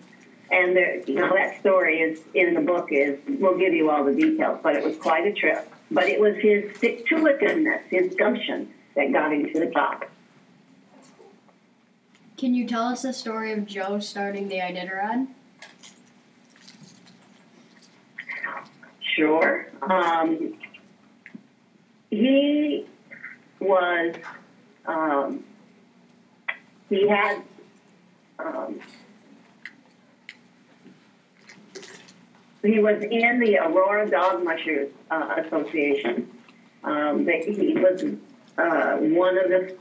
And 0.50 0.74
there, 0.74 1.02
you 1.06 1.16
know 1.16 1.32
that 1.34 1.60
story 1.60 2.00
is 2.00 2.20
in 2.34 2.54
the 2.54 2.60
book. 2.60 2.88
Is 2.90 3.18
we'll 3.28 3.58
give 3.58 3.74
you 3.74 3.90
all 3.90 4.04
the 4.04 4.14
details, 4.14 4.60
but 4.62 4.76
it 4.76 4.84
was 4.84 4.96
quite 4.96 5.26
a 5.26 5.32
trip. 5.32 5.70
But 5.90 6.08
it 6.08 6.20
was 6.20 6.36
his 6.36 6.76
stick 6.76 7.06
to 7.06 7.16
itiveness, 7.16 7.82
his 7.90 8.14
gumption, 8.14 8.72
that 8.94 9.12
got 9.12 9.32
him 9.32 9.52
to 9.52 9.60
the 9.60 9.70
top. 9.70 10.04
Can 12.38 12.54
you 12.54 12.68
tell 12.68 12.84
us 12.84 13.02
the 13.02 13.12
story 13.12 13.52
of 13.52 13.66
Joe 13.66 13.98
starting 13.98 14.48
the 14.48 14.58
Iditarod? 14.58 15.26
Sure. 19.16 19.66
Um, 19.82 20.54
he 22.10 22.86
was, 23.58 24.14
um, 24.86 25.42
he 26.88 27.08
had, 27.08 27.42
um, 28.38 28.78
he 32.62 32.80
was 32.80 33.02
in 33.02 33.40
the 33.40 33.58
Aurora 33.58 34.08
Dog 34.10 34.44
Mushers 34.44 34.92
uh, 35.10 35.36
Association. 35.44 36.30
Um, 36.84 37.24
they, 37.24 37.42
he 37.42 37.74
was 37.74 38.02
uh, 38.56 38.96
one 38.96 39.38
of 39.38 39.48
the 39.48 39.76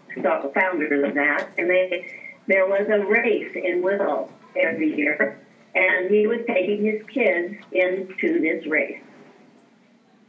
founders 0.54 1.04
of 1.08 1.16
that, 1.16 1.52
and 1.58 1.70
they, 1.70 2.14
there 2.48 2.68
was 2.68 2.88
a 2.90 3.06
race 3.06 3.52
in 3.56 3.82
Willow 3.82 4.30
every 4.56 4.96
year, 4.96 5.40
and 5.76 6.10
he 6.10 6.28
was 6.28 6.40
taking 6.48 6.86
his 6.86 7.04
kids 7.08 7.56
into 7.72 8.40
this 8.40 8.66
race. 8.68 9.02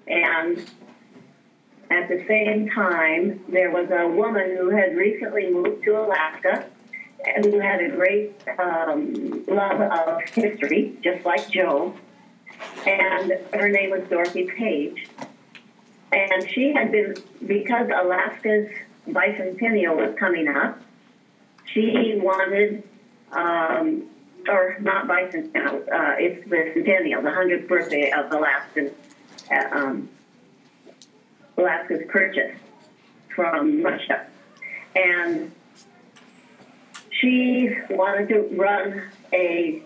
And 0.07 0.59
at 1.91 2.09
the 2.09 2.25
same 2.27 2.71
time, 2.71 3.45
there 3.49 3.71
was 3.71 3.89
a 3.91 4.09
woman 4.09 4.57
who 4.57 4.71
had 4.71 4.97
recently 4.97 5.51
moved 5.51 5.85
to 5.85 6.01
Alaska 6.01 6.67
and 7.25 7.45
who 7.45 7.59
had 7.61 7.81
a 7.81 7.91
great 7.91 8.35
um, 8.59 9.45
love 9.47 9.81
of 9.81 10.23
history, 10.31 10.97
just 11.03 11.25
like 11.25 11.51
Joe. 11.51 11.95
And 12.87 13.33
her 13.55 13.69
name 13.69 13.91
was 13.91 14.03
Dorothy 14.09 14.47
Page. 14.47 15.09
And 16.13 16.49
she 16.49 16.73
had 16.73 16.91
been, 16.91 17.17
because 17.47 17.89
Alaska's 17.89 18.71
bicentennial 19.09 19.97
was 19.97 20.15
coming 20.19 20.49
up, 20.49 20.81
she 21.67 22.19
wanted, 22.23 22.83
um, 23.33 24.05
or 24.49 24.77
not 24.81 25.07
bicentennial, 25.07 25.83
uh, 25.93 26.17
it's 26.19 26.49
the 26.49 26.71
centennial, 26.75 27.23
the 27.23 27.29
100th 27.29 27.69
birthday 27.69 28.11
of 28.11 28.33
Alaska's 28.33 28.93
um, 29.51 30.09
Alaska's 31.57 32.03
purchase 32.09 32.57
from 33.35 33.83
Russia. 33.83 34.27
And 34.95 35.51
she 37.11 37.75
wanted 37.91 38.29
to 38.29 38.57
run 38.57 39.03
a 39.33 39.83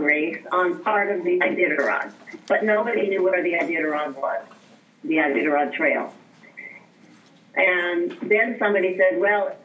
race 0.00 0.44
on 0.50 0.82
part 0.82 1.10
of 1.10 1.24
the 1.24 1.38
Iditarod, 1.40 2.12
but 2.46 2.64
nobody 2.64 3.08
knew 3.08 3.22
where 3.22 3.42
the 3.42 3.52
Iditarod 3.52 4.14
was, 4.16 4.44
the 5.04 5.16
Iditarod 5.16 5.74
Trail. 5.74 6.12
And 7.54 8.16
then 8.22 8.56
somebody 8.58 8.96
said, 8.96 9.20
well, 9.20 9.56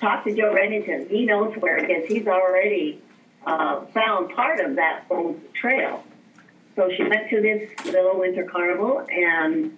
talk 0.00 0.24
to 0.24 0.34
Joe 0.34 0.54
Redington. 0.54 1.08
He 1.08 1.24
knows 1.24 1.56
where 1.56 1.76
it 1.78 1.90
is. 1.90 2.08
He's 2.08 2.26
already 2.26 3.00
uh, 3.46 3.82
found 3.86 4.30
part 4.30 4.60
of 4.60 4.76
that 4.76 5.04
old 5.10 5.40
trail. 5.54 6.02
So 6.74 6.90
she 6.94 7.04
went 7.04 7.30
to 7.30 7.40
this 7.40 7.70
little 7.86 8.18
winter 8.18 8.44
carnival 8.44 9.06
and 9.10 9.76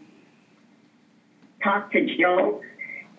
talked 1.62 1.92
to 1.92 2.16
Joe. 2.16 2.62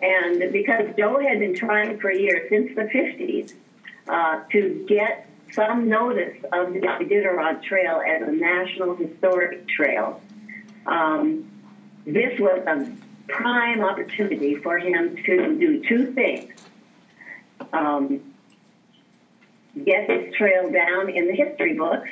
And 0.02 0.52
because 0.52 0.94
Joe 0.96 1.18
had 1.20 1.38
been 1.38 1.54
trying 1.54 1.98
for 1.98 2.12
years, 2.12 2.48
since 2.50 2.74
the 2.74 2.82
50s, 2.82 3.54
uh, 4.08 4.42
to 4.50 4.84
get 4.88 5.29
some 5.52 5.88
notice 5.88 6.36
of 6.52 6.72
the 6.72 6.80
Iditarod 6.80 7.62
Trail 7.62 8.02
as 8.06 8.22
a 8.22 8.32
National 8.32 8.96
Historic 8.96 9.66
Trail, 9.68 10.20
um, 10.86 11.50
this 12.06 12.38
was 12.38 12.62
a 12.66 12.92
prime 13.28 13.82
opportunity 13.82 14.56
for 14.56 14.78
him 14.78 15.16
to 15.24 15.58
do 15.58 15.82
two 15.86 16.12
things. 16.12 16.52
Um, 17.72 18.20
get 19.84 20.08
this 20.08 20.34
trail 20.34 20.70
down 20.70 21.10
in 21.10 21.26
the 21.26 21.34
history 21.34 21.74
books 21.74 22.10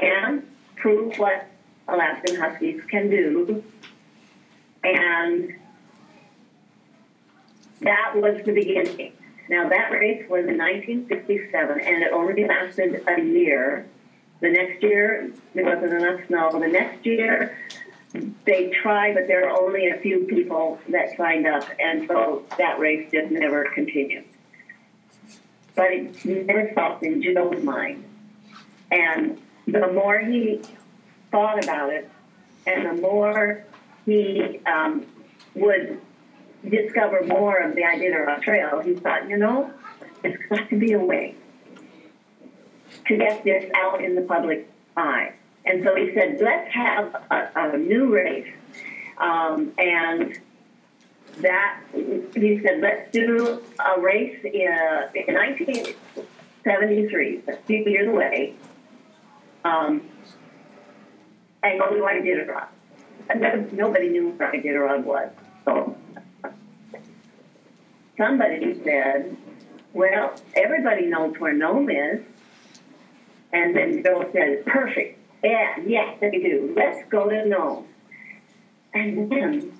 and 0.00 0.46
prove 0.76 1.18
what 1.18 1.46
Alaskan 1.88 2.36
Huskies 2.36 2.82
can 2.90 3.08
do. 3.08 3.64
And 4.84 5.54
that 7.80 8.12
was 8.16 8.44
the 8.44 8.52
beginning. 8.52 9.12
Now, 9.48 9.68
that 9.68 9.90
race 9.90 10.28
was 10.28 10.46
in 10.46 10.58
1967, 10.58 11.80
and 11.80 12.02
it 12.02 12.12
only 12.12 12.44
lasted 12.46 13.02
a 13.08 13.20
year. 13.20 13.86
The 14.40 14.50
next 14.50 14.82
year, 14.82 15.32
there 15.54 15.64
wasn't 15.64 15.94
enough 15.94 16.26
snow. 16.26 16.50
The 16.52 16.68
next 16.68 17.06
year, 17.06 17.58
they 18.44 18.68
tried, 18.68 19.14
but 19.14 19.26
there 19.26 19.42
were 19.42 19.50
only 19.50 19.88
a 19.88 19.98
few 19.98 20.24
people 20.24 20.78
that 20.88 21.16
signed 21.16 21.46
up, 21.46 21.64
and 21.80 22.06
so 22.06 22.44
that 22.58 22.78
race 22.78 23.10
just 23.10 23.30
never 23.30 23.64
continued. 23.74 24.24
But 25.74 25.92
it 25.92 26.24
never 26.24 26.70
stopped 26.72 27.02
in 27.02 27.22
Joe's 27.22 27.62
mind. 27.62 28.04
And 28.90 29.40
the 29.66 29.92
more 29.92 30.18
he 30.18 30.60
thought 31.30 31.62
about 31.62 31.90
it, 31.92 32.10
and 32.66 32.86
the 32.86 33.00
more 33.00 33.64
he 34.04 34.60
um, 34.66 35.06
would 35.54 36.00
discover 36.66 37.22
more 37.24 37.58
of 37.58 37.74
the 37.74 37.82
Iditarod 37.82 38.40
Trail, 38.42 38.80
he 38.80 38.94
thought, 38.94 39.28
you 39.28 39.36
know, 39.36 39.70
there's 40.22 40.38
got 40.48 40.70
to 40.70 40.78
be 40.78 40.92
a 40.92 40.98
way 40.98 41.34
to 43.06 43.16
get 43.16 43.44
this 43.44 43.70
out 43.74 44.02
in 44.02 44.14
the 44.14 44.22
public 44.22 44.66
eye. 44.96 45.34
And 45.64 45.84
so 45.84 45.94
he 45.94 46.12
said, 46.14 46.40
let's 46.40 46.72
have 46.72 47.14
a, 47.30 47.50
a 47.54 47.76
new 47.76 48.12
race. 48.14 48.48
Um, 49.18 49.72
and 49.78 50.36
that, 51.40 51.80
he 51.92 52.60
said, 52.62 52.80
let's 52.80 53.12
do 53.12 53.62
a 53.78 54.00
race 54.00 54.40
in, 54.44 54.72
in 55.14 55.34
1973, 55.34 57.42
a 57.48 57.56
few 57.66 57.84
years 57.84 58.08
away, 58.08 58.54
um, 59.64 60.00
and 61.62 61.78
go 61.78 61.90
to 61.90 61.96
Iditarod. 61.96 62.66
And 63.30 63.70
nobody 63.72 64.08
knew 64.08 64.30
what 64.30 64.52
Iditarod 64.52 65.04
was. 65.04 65.30
So 65.64 65.96
somebody 68.18 68.78
said, 68.84 69.34
well, 69.94 70.34
everybody 70.54 71.06
knows 71.06 71.38
where 71.38 71.54
Nome 71.54 71.88
is. 71.88 72.20
And 73.52 73.74
then 73.74 74.02
Joe 74.02 74.28
said, 74.32 74.66
perfect. 74.66 75.18
Yeah, 75.42 75.76
yes, 75.86 76.18
they 76.20 76.30
do. 76.30 76.74
Let's 76.76 77.08
go 77.08 77.30
to 77.30 77.46
Nome. 77.46 77.86
And 78.92 79.30
then 79.30 79.72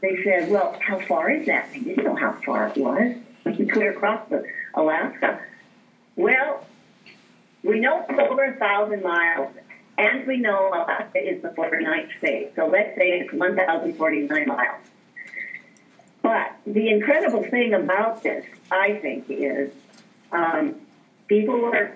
they 0.00 0.22
said, 0.24 0.50
well, 0.50 0.76
how 0.80 0.98
far 1.00 1.30
is 1.30 1.46
that? 1.46 1.72
They 1.72 1.80
didn't 1.80 2.04
know 2.04 2.16
how 2.16 2.32
far 2.44 2.68
it 2.68 2.76
was. 2.76 3.14
You 3.58 3.66
clear 3.70 3.92
across 3.92 4.28
the 4.30 4.44
Alaska. 4.74 5.40
Well, 6.16 6.66
we 7.62 7.80
know 7.80 8.04
it's 8.08 8.18
over 8.18 8.44
a 8.44 8.56
thousand 8.56 9.02
miles, 9.02 9.52
and 9.98 10.26
we 10.26 10.38
know 10.38 10.68
Alaska 10.68 11.18
is 11.18 11.42
the 11.42 11.48
49th 11.48 12.18
state. 12.18 12.52
So 12.56 12.66
let's 12.66 12.96
say 12.96 13.20
it's 13.20 13.32
1,049 13.32 14.46
miles. 14.46 14.80
The 16.66 16.88
incredible 16.88 17.42
thing 17.42 17.74
about 17.74 18.22
this, 18.22 18.44
I 18.70 18.94
think, 18.94 19.26
is 19.28 19.70
um, 20.32 20.76
people 21.28 21.60
were 21.60 21.92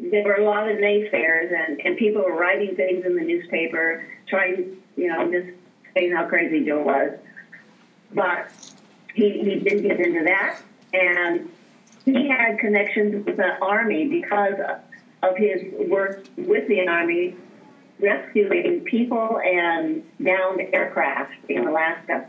there 0.00 0.24
were 0.24 0.34
a 0.34 0.44
lot 0.44 0.70
of 0.70 0.78
naysayers, 0.78 1.52
and, 1.52 1.80
and 1.84 1.96
people 1.96 2.22
were 2.22 2.36
writing 2.36 2.76
things 2.76 3.04
in 3.04 3.16
the 3.16 3.22
newspaper, 3.22 4.06
trying, 4.28 4.76
you 4.96 5.08
know, 5.08 5.30
just 5.30 5.48
saying 5.94 6.12
how 6.12 6.24
crazy 6.26 6.64
Joe 6.64 6.82
was. 6.82 7.18
But 8.12 8.48
he, 9.14 9.40
he 9.40 9.56
did 9.56 9.82
get 9.82 9.98
into 9.98 10.24
that, 10.24 10.60
and 10.94 11.50
he 12.04 12.28
had 12.28 12.58
connections 12.58 13.26
with 13.26 13.36
the 13.36 13.58
Army 13.60 14.08
because 14.08 14.54
of 15.22 15.36
his 15.36 15.62
work 15.88 16.24
with 16.36 16.68
the 16.68 16.86
Army 16.86 17.34
rescuing 18.00 18.82
people 18.84 19.40
and 19.40 20.04
downed 20.22 20.60
aircraft 20.72 21.32
in 21.48 21.66
Alaska. 21.66 22.28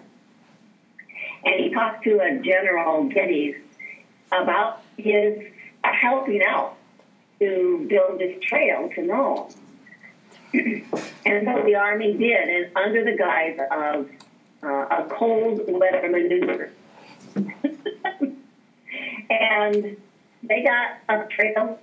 And 1.46 1.60
he 1.60 1.70
talked 1.70 2.04
to 2.04 2.20
a 2.20 2.40
General 2.40 3.04
Geddes 3.06 3.56
about 4.32 4.82
his 4.98 5.44
helping 5.84 6.42
out 6.44 6.76
to 7.40 7.86
build 7.90 8.20
this 8.20 8.42
trail 8.44 8.90
to 8.96 9.02
Nome. 9.02 9.50
and 10.54 11.46
so 11.46 11.64
the 11.66 11.76
Army 11.76 12.14
did, 12.14 12.50
and 12.50 12.76
under 12.76 13.04
the 13.04 13.18
guise 13.18 13.58
of 13.72 14.10
uh, 14.64 14.68
a 14.68 15.08
cold 15.10 15.62
weather 15.68 16.10
maneuver. 16.10 16.72
and 19.30 19.98
they 20.44 20.64
got 20.64 20.98
a 21.08 21.26
trail 21.28 21.80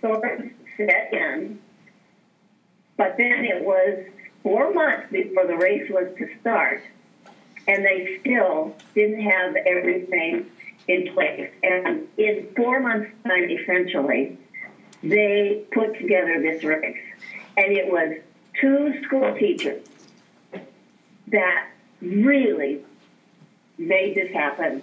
sort 0.00 0.40
of 0.40 0.50
set 0.76 1.12
in 1.12 1.58
but 2.98 3.16
then 3.16 3.44
it 3.44 3.64
was 3.64 4.04
four 4.42 4.74
months 4.74 5.06
before 5.10 5.46
the 5.46 5.56
race 5.56 5.88
was 5.88 6.08
to 6.18 6.28
start, 6.40 6.82
and 7.68 7.84
they 7.84 8.18
still 8.20 8.74
didn't 8.94 9.20
have 9.20 9.54
everything 9.56 10.50
in 10.88 11.12
place. 11.12 11.50
And 11.62 12.08
in 12.16 12.48
four 12.56 12.80
months' 12.80 13.10
time, 13.24 13.50
essentially, 13.50 14.38
they 15.02 15.64
put 15.70 15.98
together 15.98 16.40
this 16.40 16.64
race. 16.64 16.98
And 17.56 17.76
it 17.76 17.92
was 17.92 18.14
two 18.60 19.00
school 19.04 19.34
teachers 19.38 19.86
that 21.28 21.68
really 22.00 22.80
made 23.76 24.16
this 24.16 24.32
happen 24.32 24.82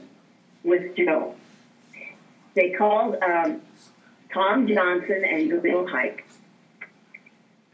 with 0.63 0.95
Joe. 0.95 1.35
They 2.53 2.69
called 2.71 3.17
um, 3.21 3.61
Tom 4.31 4.67
Johnson 4.67 5.25
and 5.25 5.61
Bill 5.61 5.87
Hike 5.87 6.25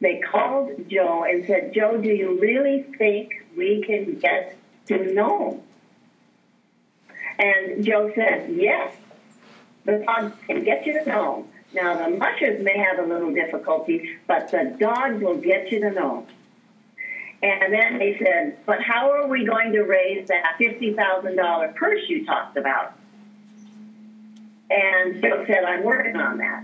they 0.02 0.20
called 0.20 0.90
Joe 0.90 1.24
and 1.24 1.46
said, 1.46 1.74
Joe, 1.74 1.96
do 1.98 2.10
you 2.10 2.40
really 2.40 2.82
think 2.98 3.46
we 3.56 3.84
can 3.84 4.16
get 4.16 4.58
to 4.88 5.14
Nome? 5.14 5.62
And 7.40 7.84
Joe 7.84 8.12
said, 8.14 8.52
yes, 8.54 8.96
the 9.86 10.04
dog 10.06 10.34
can 10.46 10.64
get 10.64 10.86
you 10.86 10.94
to 10.94 11.10
know. 11.10 11.48
Now, 11.74 11.98
the 11.98 12.16
mushers 12.18 12.64
may 12.64 12.78
have 12.78 13.00
a 13.00 13.08
little 13.08 13.34
difficulty, 13.34 14.18
but 14.28 14.52
the 14.52 14.76
dogs 14.80 15.24
will 15.24 15.38
get 15.38 15.72
you 15.72 15.80
to 15.80 15.92
know. 15.92 16.28
And 17.44 17.74
then 17.74 17.98
they 17.98 18.20
said, 18.24 18.58
but 18.66 18.82
how 18.82 19.12
are 19.12 19.28
we 19.28 19.46
going 19.46 19.72
to 19.72 19.82
raise 19.82 20.28
that 20.28 20.58
$50,000 20.60 21.76
purse 21.76 22.02
you 22.08 22.26
talked 22.26 22.58
about? 22.58 22.94
And 24.70 25.22
Joe 25.22 25.44
said, 25.48 25.64
I'm 25.64 25.84
working 25.84 26.16
on 26.16 26.38
that. 26.38 26.64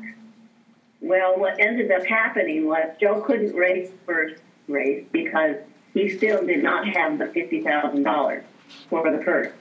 Well, 1.01 1.37
what 1.37 1.59
ended 1.59 1.91
up 1.91 2.05
happening 2.05 2.67
was 2.67 2.95
Joe 3.01 3.21
couldn't 3.21 3.55
race 3.55 3.89
first 4.05 4.41
race 4.67 5.05
because 5.11 5.55
he 5.97 6.09
still 6.15 6.45
did 6.45 6.63
not 6.63 6.87
have 6.87 7.17
the 7.17 7.27
fifty 7.27 7.61
thousand 7.61 8.03
dollars 8.03 8.43
for 8.89 9.11
the 9.11 9.23
purse. 9.23 9.51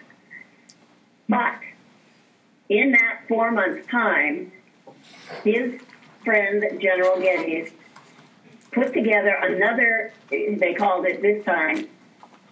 But 1.29 1.59
in 2.69 2.93
that 2.93 3.23
four 3.29 3.51
months 3.51 3.87
time, 3.89 4.53
his 5.45 5.81
friend 6.25 6.81
General 6.81 7.21
Geddes 7.21 7.73
put 8.73 8.93
together 8.93 9.35
another. 9.43 10.13
They 10.31 10.75
called 10.79 11.07
it 11.07 11.23
this 11.23 11.45
time 11.45 11.89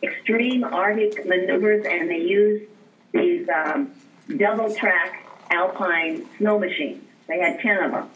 extreme 0.03 0.65
Arctic 0.65 1.27
maneuvers, 1.27 1.85
and 1.87 2.11
they 2.11 2.21
used 2.21 2.65
these 3.13 3.49
um, 3.49 3.93
double 4.37 4.75
track 4.75 5.27
alpine 5.51 6.27
snow 6.39 6.59
machines. 6.59 7.05
They 7.27 7.39
had 7.39 7.61
ten 7.61 7.83
of 7.83 7.93
them 7.93 8.11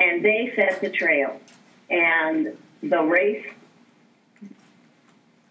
and 0.00 0.24
they 0.24 0.52
set 0.54 0.80
the 0.80 0.90
trail. 0.90 1.40
And 1.90 2.56
the 2.82 3.02
race 3.02 3.46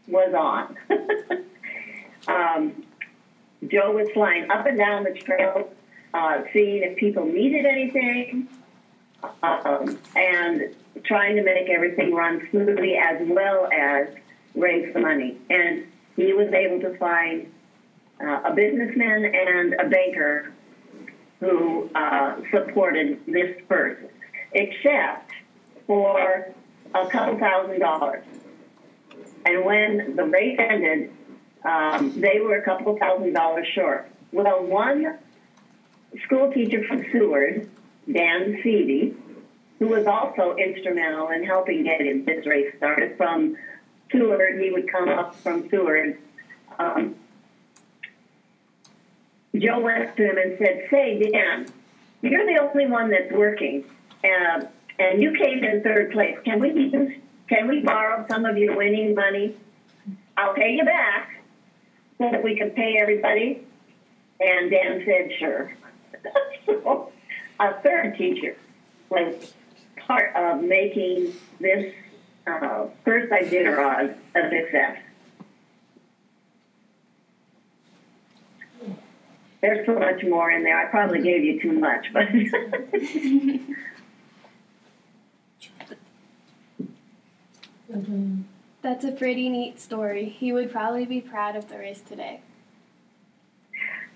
was 0.07 0.33
on. 0.33 0.77
um, 2.27 2.83
Joe 3.67 3.91
was 3.91 4.09
flying 4.13 4.49
up 4.49 4.65
and 4.65 4.77
down 4.77 5.03
the 5.03 5.13
trail, 5.13 5.69
uh, 6.13 6.41
seeing 6.53 6.83
if 6.83 6.97
people 6.97 7.25
needed 7.25 7.65
anything, 7.65 8.47
um, 9.43 9.97
and 10.15 10.75
trying 11.03 11.35
to 11.35 11.43
make 11.43 11.69
everything 11.69 12.13
run 12.13 12.47
smoothly 12.51 12.97
as 12.97 13.19
well 13.27 13.67
as 13.71 14.07
raise 14.55 14.93
the 14.93 14.99
money. 14.99 15.37
And 15.49 15.85
he 16.15 16.33
was 16.33 16.51
able 16.53 16.79
to 16.81 16.97
find 16.97 17.51
uh, 18.21 18.41
a 18.45 18.53
businessman 18.53 19.25
and 19.25 19.73
a 19.73 19.89
banker 19.89 20.53
who 21.39 21.89
uh, 21.93 22.37
supported 22.51 23.19
this 23.27 23.55
first 23.67 24.01
except 24.53 25.31
for 25.85 26.53
a 26.95 27.07
couple 27.07 27.37
thousand 27.37 27.79
dollars. 27.79 28.23
And 29.45 29.65
when 29.65 30.15
the 30.15 30.25
race 30.25 30.57
ended, 30.59 31.11
um, 31.63 32.19
they 32.19 32.39
were 32.39 32.57
a 32.57 32.63
couple 32.63 32.97
thousand 32.97 33.33
dollars 33.33 33.67
short. 33.73 34.09
Well, 34.31 34.63
one 34.63 35.17
school 36.25 36.51
teacher 36.51 36.83
from 36.87 37.05
Seward, 37.11 37.69
Dan 38.11 38.61
Seavey, 38.63 39.15
who 39.79 39.87
was 39.87 40.05
also 40.05 40.55
instrumental 40.55 41.29
in 41.29 41.43
helping 41.43 41.83
get 41.83 41.99
this 42.25 42.45
race 42.45 42.73
started 42.77 43.17
from 43.17 43.57
Seward. 44.11 44.61
He 44.61 44.71
would 44.71 44.91
come 44.91 45.09
up 45.09 45.35
from 45.35 45.69
Seward. 45.69 46.17
Um, 46.79 47.15
Joe 49.55 49.79
went 49.79 50.15
to 50.17 50.23
him 50.23 50.37
and 50.37 50.57
said, 50.57 50.87
"Say, 50.89 51.31
Dan, 51.31 51.67
you're 52.21 52.45
the 52.45 52.61
only 52.61 52.87
one 52.87 53.09
that's 53.09 53.31
working, 53.31 53.85
uh, 54.23 54.65
and 54.99 55.21
you 55.21 55.35
came 55.37 55.63
in 55.63 55.81
third 55.83 56.11
place. 56.11 56.37
Can 56.43 56.59
we? 56.59 57.21
Can 57.47 57.67
we 57.67 57.81
borrow 57.81 58.25
some 58.29 58.45
of 58.45 58.57
your 58.57 58.75
winning 58.75 59.15
money? 59.15 59.55
I'll 60.35 60.53
pay 60.53 60.71
you 60.75 60.83
back 60.83 61.41
so 62.17 62.29
that 62.31 62.43
we 62.43 62.55
can 62.57 62.71
pay 62.71 62.97
everybody." 62.99 63.65
And 64.39 64.69
Dan 64.69 65.03
said, 65.05 65.31
"Sure." 65.39 65.71
so, 66.65 67.11
a 67.59 67.73
third 67.81 68.17
teacher 68.17 68.55
was 69.09 69.53
part 69.95 70.35
of 70.35 70.61
making 70.61 71.33
this 71.59 71.93
uh, 72.45 72.87
first 73.03 73.31
Iditarod 73.31 74.15
a 74.35 74.49
success. 74.49 74.97
There's 79.61 79.85
so 79.85 79.97
much 79.99 80.23
more 80.23 80.51
in 80.51 80.63
there. 80.63 80.77
I 80.77 80.85
probably 80.85 81.21
gave 81.21 81.43
you 81.43 81.59
too 81.59 81.73
much, 81.73 82.07
but 82.13 82.27
That's 88.81 89.05
a 89.05 89.11
pretty 89.11 89.49
neat 89.49 89.79
story. 89.79 90.25
He 90.25 90.51
would 90.51 90.71
probably 90.71 91.05
be 91.05 91.21
proud 91.21 91.55
of 91.55 91.69
the 91.69 91.77
race 91.77 92.01
today. 92.01 92.41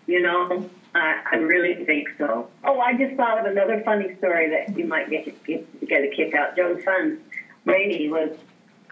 you 0.08 0.22
know, 0.22 0.70
I, 0.94 1.22
I 1.32 1.36
really 1.38 1.86
think 1.86 2.10
so. 2.18 2.50
Oh, 2.64 2.80
I 2.80 2.98
just 2.98 3.16
thought 3.16 3.40
of 3.40 3.46
another 3.46 3.82
funny 3.84 4.16
story 4.18 4.50
that 4.50 4.78
you 4.78 4.86
might 4.86 5.10
get 5.10 5.44
get, 5.46 5.88
get 5.88 6.04
a 6.04 6.10
kick 6.10 6.34
out. 6.36 6.56
Joe's 6.56 6.84
son, 6.84 7.20
Raymie, 7.66 8.10
was 8.10 8.36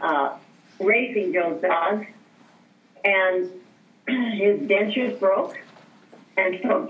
uh, 0.02 0.38
racing 0.80 1.34
Joe's 1.34 1.62
dog, 1.62 2.06
and 3.04 3.50
his 4.08 4.60
dentures 4.62 5.20
broke, 5.20 5.60
and 6.38 6.60
so 6.63 6.89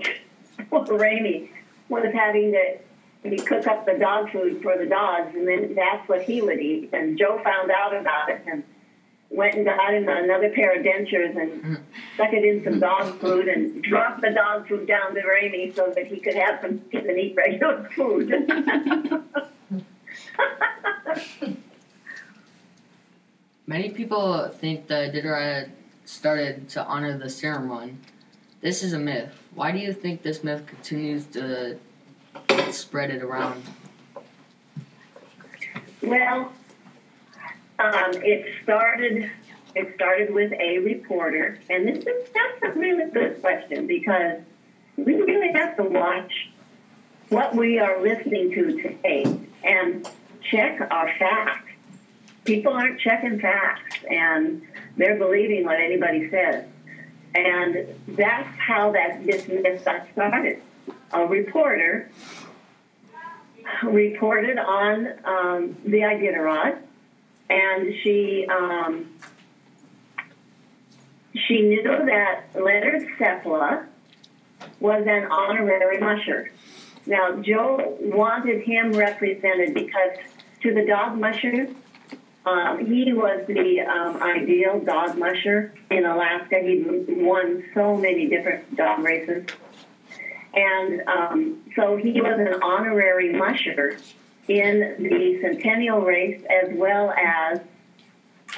Raymie 0.96 1.50
was 1.88 2.06
having 2.14 2.52
to 2.52 2.78
he 3.22 3.36
cook 3.36 3.66
up 3.66 3.86
the 3.86 3.98
dog 3.98 4.30
food 4.30 4.62
for 4.62 4.76
the 4.78 4.86
dogs, 4.86 5.34
and 5.34 5.46
then 5.46 5.74
that's 5.74 6.08
what 6.08 6.22
he 6.22 6.40
would 6.40 6.58
eat. 6.58 6.90
And 6.92 7.18
Joe 7.18 7.40
found 7.44 7.70
out 7.70 7.94
about 7.94 8.30
it 8.30 8.42
and 8.46 8.64
went 9.28 9.54
and 9.54 9.64
got 9.64 9.94
him 9.94 10.08
another 10.08 10.50
pair 10.50 10.76
of 10.76 10.84
dentures 10.84 11.40
and 11.40 11.78
stuck 12.14 12.32
it 12.32 12.44
in 12.44 12.64
some 12.64 12.80
dog 12.80 13.20
food 13.20 13.46
and 13.46 13.82
dropped 13.82 14.22
the 14.22 14.30
dog 14.30 14.66
food 14.68 14.86
down 14.86 15.14
to 15.14 15.22
Raymie 15.22 15.72
so 15.72 15.92
that 15.94 16.06
he 16.06 16.18
could 16.18 16.34
have 16.34 16.60
some 16.60 16.80
and 16.92 17.18
eat 17.18 17.36
regular 17.36 17.88
food. 17.94 18.30
Many 23.66 23.90
people 23.90 24.48
think 24.48 24.88
the 24.88 24.94
Iditarod 24.94 25.70
started 26.04 26.68
to 26.70 26.84
honor 26.84 27.16
the 27.16 27.30
serum 27.30 27.70
run. 27.70 28.00
This 28.60 28.82
is 28.82 28.94
a 28.94 28.98
myth. 28.98 29.32
Why 29.54 29.70
do 29.70 29.78
you 29.78 29.92
think 29.92 30.22
this 30.22 30.42
myth 30.42 30.66
continues 30.66 31.26
to 31.26 31.78
spread 32.72 33.10
it 33.10 33.22
around? 33.22 33.62
Well, 36.02 36.52
um, 37.78 38.12
it 38.14 38.46
started. 38.62 39.30
It 39.74 39.94
started 39.94 40.34
with 40.34 40.52
a 40.52 40.78
reporter, 40.78 41.58
and 41.68 41.86
this 41.86 41.98
is 41.98 42.28
that's 42.34 42.74
a 42.74 42.78
really 42.78 43.10
good 43.10 43.40
question 43.40 43.86
because 43.86 44.40
we 44.96 45.14
really 45.14 45.52
have 45.52 45.76
to 45.76 45.84
watch 45.84 46.50
what 47.28 47.54
we 47.54 47.78
are 47.78 48.02
listening 48.02 48.50
to 48.52 48.82
today 48.82 49.24
and 49.62 50.08
check 50.50 50.80
our 50.90 51.14
facts. 51.18 51.70
People 52.44 52.72
aren't 52.72 52.98
checking 53.00 53.38
facts, 53.38 53.96
and 54.10 54.62
they're 54.96 55.18
believing 55.18 55.64
what 55.64 55.78
anybody 55.78 56.28
says, 56.30 56.64
and 57.34 57.86
that's 58.08 58.48
how 58.58 58.90
that 58.92 59.24
this 59.24 59.46
myth 59.46 59.84
got 59.84 60.06
started. 60.12 60.60
A 61.12 61.26
reporter 61.26 62.10
reported 63.82 64.58
on 64.58 65.06
um, 65.24 65.76
the 65.84 66.00
Iditarod, 66.00 66.78
and 67.48 67.94
she 68.02 68.46
um, 68.46 69.10
she 71.34 71.62
knew 71.62 71.82
that 71.82 72.44
Leonard 72.54 73.08
Seppala 73.18 73.86
was 74.78 75.04
an 75.06 75.24
honorary 75.30 75.98
musher. 75.98 76.50
Now, 77.06 77.36
Joe 77.36 77.96
wanted 78.00 78.62
him 78.62 78.92
represented 78.92 79.74
because 79.74 80.18
to 80.62 80.74
the 80.74 80.84
dog 80.84 81.18
musher, 81.18 81.68
um, 82.44 82.86
he 82.86 83.12
was 83.12 83.44
the 83.46 83.80
um, 83.80 84.22
ideal 84.22 84.80
dog 84.80 85.18
musher 85.18 85.72
in 85.90 86.04
Alaska. 86.04 86.58
He 86.60 86.84
won 87.08 87.64
so 87.74 87.96
many 87.96 88.28
different 88.28 88.76
dog 88.76 89.00
races. 89.00 89.46
And 90.54 91.02
um, 91.08 91.62
so 91.76 91.96
he 91.96 92.20
was 92.20 92.38
an 92.38 92.62
honorary 92.62 93.32
musher 93.32 93.96
in 94.48 94.96
the 94.98 95.38
Centennial 95.40 96.00
race 96.00 96.42
as 96.50 96.70
well 96.72 97.12
as 97.12 97.60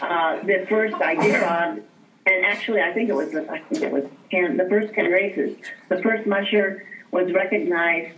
uh, 0.01 0.43
the 0.43 0.67
first 0.69 0.95
Iditarod. 0.95 1.83
And 2.25 2.45
actually, 2.47 2.81
I 2.81 2.93
think 2.93 3.11
it 3.11 3.15
was 3.15 3.35
I 3.35 3.59
think 3.59 3.83
it 3.83 3.91
was 3.93 4.05
ten, 4.31 4.57
the 4.57 4.69
first 4.69 4.95
ten 4.95 5.07
races. 5.07 5.59
The 5.89 6.01
first 6.03 6.27
musher 6.27 6.87
was 7.11 7.33
recognized 7.33 8.17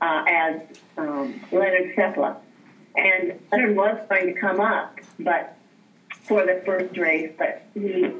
uh, 0.00 0.24
as 0.26 0.60
um, 0.96 1.40
Leonard 1.52 1.94
Seppala, 1.94 2.36
and 2.96 3.38
Leonard 3.52 3.76
was 3.76 3.98
going 4.08 4.34
to 4.34 4.40
come 4.40 4.60
up, 4.60 4.98
but 5.20 5.56
for 6.24 6.44
the 6.46 6.62
first 6.64 6.96
race, 6.96 7.32
but 7.38 7.62
he 7.74 8.10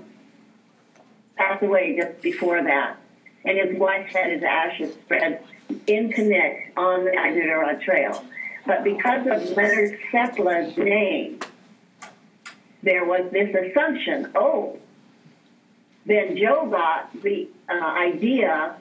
passed 1.36 1.62
away 1.62 1.96
just 1.96 2.20
before 2.20 2.62
that 2.62 2.98
and 3.44 3.58
his 3.58 3.78
wife 3.78 4.06
had 4.06 4.30
his 4.30 4.42
ashes 4.42 4.94
spread 4.94 5.42
in 5.86 6.12
Knik 6.12 6.76
on 6.76 7.04
the 7.04 7.10
Iditarod 7.10 7.82
Trail. 7.82 8.24
But 8.66 8.84
because 8.84 9.26
of 9.26 9.56
Leonard 9.56 9.98
Seppala's 10.12 10.76
name, 10.76 11.40
there 12.82 13.04
was 13.04 13.30
this 13.32 13.54
assumption, 13.54 14.30
oh, 14.34 14.78
then 16.06 16.36
Joe 16.36 16.66
got 16.70 17.12
the 17.22 17.48
uh, 17.68 17.74
idea 17.74 18.76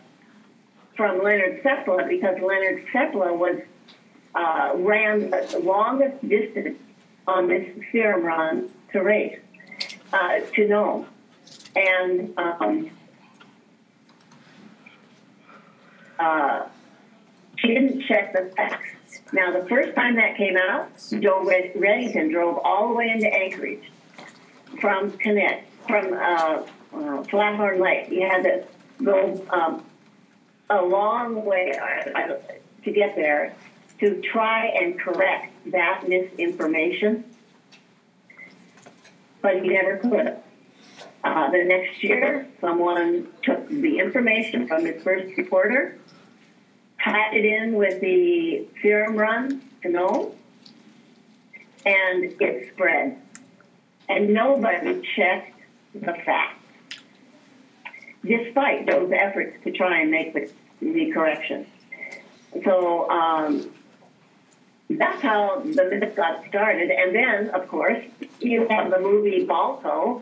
from 0.95 1.23
Leonard 1.23 1.63
Seppala 1.63 2.07
because 2.07 2.39
Leonard 2.41 2.85
Seppala 2.93 3.35
was 3.35 3.61
uh, 4.33 4.73
ran 4.75 5.29
the 5.29 5.61
longest 5.63 6.27
distance 6.27 6.79
on 7.27 7.47
this 7.47 7.67
serum 7.91 8.23
run 8.23 8.69
to 8.91 9.01
race 9.01 9.39
uh, 10.13 10.39
to 10.55 10.67
Nome. 10.67 11.05
And 11.75 12.33
um, 12.37 12.91
uh, 16.21 16.67
she 17.57 17.67
didn't 17.67 18.03
check 18.03 18.33
the 18.33 18.51
facts. 18.55 18.89
Now, 19.33 19.51
the 19.51 19.67
first 19.67 19.95
time 19.95 20.15
that 20.15 20.37
came 20.37 20.57
out, 20.57 20.89
Joe 21.19 21.43
Red- 21.43 21.73
Redington 21.73 22.31
drove 22.31 22.57
all 22.63 22.89
the 22.89 22.93
way 22.93 23.09
into 23.09 23.27
Anchorage 23.27 23.91
from 24.79 25.11
Knik, 25.11 25.63
from 25.87 26.13
uh, 26.13 26.17
uh, 26.17 27.23
Flathorn 27.23 27.79
Lake. 27.79 28.09
You 28.09 28.27
had 28.27 28.43
to 28.43 28.65
go 29.03 29.45
um, 29.49 29.85
a 30.69 30.81
long 30.81 31.43
way 31.45 31.73
uh, 31.77 32.35
to 32.83 32.91
get 32.91 33.15
there 33.15 33.53
to 33.99 34.21
try 34.21 34.65
and 34.67 34.99
correct 34.99 35.53
that 35.67 36.07
misinformation, 36.07 37.23
but 39.41 39.61
he 39.61 39.69
never 39.69 39.97
could. 39.97 40.37
Uh, 41.23 41.51
the 41.51 41.63
next 41.63 42.03
year, 42.03 42.47
someone 42.59 43.27
took 43.43 43.67
the 43.69 43.99
information 43.99 44.67
from 44.67 44.85
his 44.85 45.03
first 45.03 45.37
reporter 45.37 45.97
tied 47.03 47.35
it 47.35 47.45
in 47.45 47.73
with 47.73 47.99
the 48.01 48.67
serum 48.81 49.15
run 49.15 49.61
to 49.83 49.89
and 51.85 52.23
it 52.39 52.71
spread. 52.73 53.17
And 54.09 54.33
nobody 54.33 55.01
checked 55.15 55.59
the 55.93 56.13
facts, 56.25 56.63
despite 58.25 58.85
those 58.85 59.11
efforts 59.11 59.57
to 59.63 59.71
try 59.71 60.01
and 60.01 60.11
make 60.11 60.33
the, 60.33 60.51
the 60.81 61.11
correction. 61.11 61.65
So 62.63 63.09
um, 63.09 63.71
that's 64.89 65.21
how 65.21 65.61
the 65.61 65.85
myth 65.85 66.15
got 66.15 66.45
started. 66.49 66.91
And 66.91 67.15
then, 67.15 67.49
of 67.51 67.67
course, 67.67 68.03
you 68.41 68.67
have 68.69 68.91
the 68.91 68.99
movie 68.99 69.45
Balto, 69.45 70.21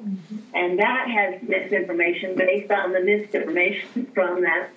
and 0.54 0.78
that 0.80 1.08
has 1.10 1.42
misinformation 1.42 2.36
based 2.36 2.72
on 2.72 2.94
the 2.94 3.02
misinformation 3.02 4.06
from 4.14 4.42
that 4.42 4.70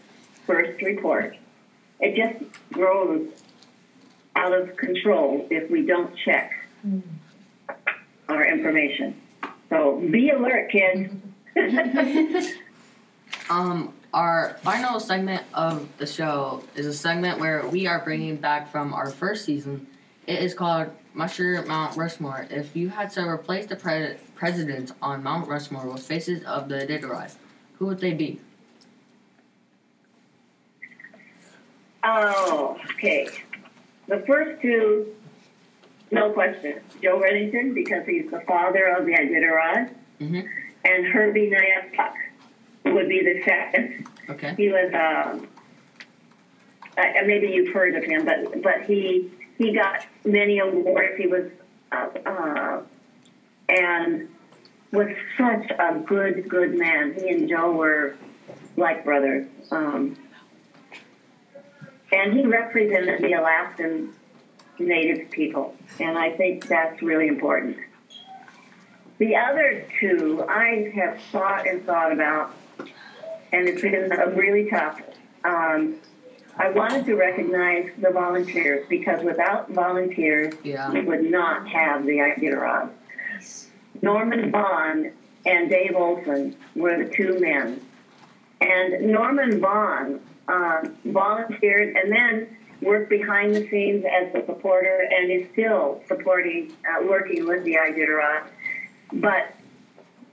first 0.47 0.81
report 0.83 1.37
it 2.03 2.17
just 2.17 2.45
grows 2.73 3.29
out 4.37 4.53
of 4.53 4.77
control 4.77 5.47
if 5.51 5.71
we 5.71 5.87
don't 5.87 6.15
check 6.17 6.53
our 8.29 8.45
information. 8.45 9.21
So 9.71 10.03
be 10.11 10.31
alert, 10.31 10.71
kids. 10.71 11.15
Um, 13.51 13.93
our 14.15 14.57
final 14.63 15.01
segment 15.01 15.43
of 15.53 15.89
the 15.99 16.07
show 16.07 16.63
is 16.75 16.87
a 16.87 16.95
segment 16.95 17.41
where 17.41 17.67
we 17.67 17.87
are 17.87 18.03
bringing 18.03 18.37
back 18.37 18.71
from 18.71 18.95
our 18.95 19.11
first 19.11 19.45
season. 19.45 19.87
It 20.27 20.39
is 20.41 20.55
called 20.55 20.91
Musher 21.13 21.63
Mount 21.67 21.97
Rushmore. 21.97 22.47
If 22.51 22.77
you 22.77 22.89
had 22.89 23.11
to 23.13 23.23
replace 23.27 23.67
the 23.67 23.77
pre- 23.77 24.17
presidents 24.35 24.93
on 25.03 25.23
Mount 25.23 25.49
Rushmore 25.49 25.87
with 25.87 26.03
faces 26.03 26.45
of 26.45 26.69
the 26.69 26.87
dead 26.87 27.03
Iditarod, 27.03 27.35
who 27.79 27.87
would 27.87 28.01
they 28.01 28.15
be? 28.15 28.41
Oh, 32.05 32.79
okay. 32.93 33.29
The 34.09 34.19
first 34.27 34.61
two, 34.61 35.15
no 36.11 36.33
question. 36.33 36.81
Joe 37.03 37.21
Redington, 37.21 37.75
because 37.75 38.07
he's 38.07 38.31
the 38.31 38.41
father 38.41 38.87
of 38.87 39.07
the 39.07 39.13
Iditarod, 39.13 39.91
Mhm. 40.21 40.49
and 40.85 41.07
Herbie 41.07 41.51
Nyack 41.51 41.95
would 42.85 43.09
be 43.09 43.21
the 43.23 43.43
second. 43.45 44.07
Okay. 44.29 44.55
He 44.57 44.69
was, 44.71 44.93
um, 44.93 45.47
uh, 46.99 47.05
maybe 47.27 47.49
you've 47.49 47.73
heard 47.73 47.95
of 47.95 48.05
him, 48.05 48.25
but 48.25 48.63
but 48.63 48.83
he 48.83 49.31
he 49.59 49.73
got 49.73 50.05
many 50.25 50.59
awards. 50.59 51.17
He 51.17 51.27
was, 51.29 51.51
uh, 51.93 52.09
uh, 52.27 52.83
and 53.69 54.29
was 54.93 55.09
such 55.39 55.71
a 55.71 55.95
good 56.05 56.49
good 56.49 56.77
man. 56.77 57.15
He 57.15 57.29
and 57.31 57.49
Joe 57.49 57.73
were 57.73 58.15
like 58.77 59.05
brothers. 59.05 59.47
Um, 59.71 60.17
and 62.13 62.33
he 62.35 62.45
represented 62.47 63.23
the 63.23 63.33
Alaskan 63.33 64.13
Native 64.79 65.31
people, 65.31 65.75
and 66.01 66.19
I 66.19 66.31
think 66.31 66.67
that's 66.67 67.03
really 67.03 67.29
important. 67.29 67.77
The 69.19 69.37
other 69.37 69.87
two 70.01 70.45
I 70.49 70.91
have 70.95 71.21
thought 71.31 71.67
and 71.69 71.85
thought 71.85 72.13
about, 72.13 72.55
and 73.53 73.69
it's 73.69 73.83
been 73.83 74.11
a 74.13 74.29
really 74.31 74.69
tough. 74.71 75.01
Um, 75.45 75.97
I 76.59 76.71
wanted 76.71 77.07
to 77.07 77.15
recognize 77.15 77.91
the 77.99 78.11
volunteers 78.11 78.87
because 78.89 79.23
without 79.25 79.71
volunteers, 79.71 80.55
Yeah. 80.63 80.91
we 80.91 81.01
would 81.03 81.31
not 81.31 81.69
have 81.69 82.05
the 82.05 82.19
Iditarod. 82.19 82.91
Norman 84.03 84.51
Bond 84.51 85.13
and 85.47 85.71
Dave 85.71 85.95
Olson 85.95 86.57
were 86.75 87.03
the 87.05 87.11
two 87.11 87.39
men. 87.39 87.81
And 88.61 89.07
Norman 89.13 89.61
Bond 89.61 90.21
um, 90.49 90.97
volunteered 91.05 91.97
and 91.97 92.11
then 92.11 92.57
worked 92.81 93.09
behind 93.09 93.55
the 93.55 93.69
scenes 93.69 94.05
as 94.05 94.35
a 94.35 94.45
supporter 94.47 95.09
and 95.11 95.31
is 95.31 95.49
still 95.53 96.03
supporting, 96.09 96.73
uh, 96.85 97.07
working 97.07 97.47
with 97.47 97.65
the 97.65 97.75
Iditarod. 97.75 98.45
But 99.13 99.55